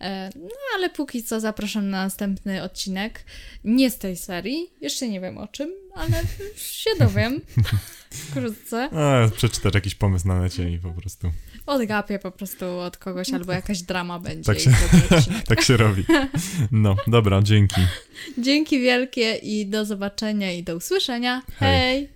E, 0.00 0.30
no 0.36 0.48
ale 0.74 0.90
póki 0.90 1.22
co 1.24 1.40
zapraszam 1.40 1.90
na 1.90 2.04
następny 2.04 2.62
odcinek. 2.62 3.24
Nie 3.64 3.90
z 3.90 3.98
tej 3.98 4.16
serii, 4.16 4.70
jeszcze 4.80 5.08
nie 5.08 5.20
wiem 5.20 5.38
o 5.38 5.48
czym, 5.48 5.70
ale 5.94 6.22
się 6.56 6.90
dowiem 7.00 7.40
wkrótce. 8.10 8.88
A, 8.92 9.28
Przeczytasz 9.36 9.74
jakiś 9.74 9.94
pomysł 9.94 10.28
na 10.28 10.40
necie 10.40 10.70
i 10.70 10.78
po 10.78 10.90
prostu 10.90 11.30
Odgapię 11.66 12.18
po 12.18 12.30
prostu 12.30 12.78
od 12.78 12.96
kogoś 12.96 13.32
albo 13.32 13.52
jakaś 13.52 13.82
drama 13.82 14.18
będzie. 14.18 14.46
Tak 14.46 14.58
się- 14.60 14.72
tak 15.48 15.62
się 15.62 15.76
robi. 15.76 16.04
No, 16.72 16.96
dobra, 17.06 17.42
dzięki. 17.42 17.80
Dzięki 18.38 18.80
wielkie 18.80 19.34
i 19.36 19.66
do 19.66 19.84
zobaczenia 19.84 20.52
i 20.52 20.62
do 20.62 20.76
usłyszenia. 20.76 21.42
Hej. 21.58 21.68
Hej. 21.80 22.15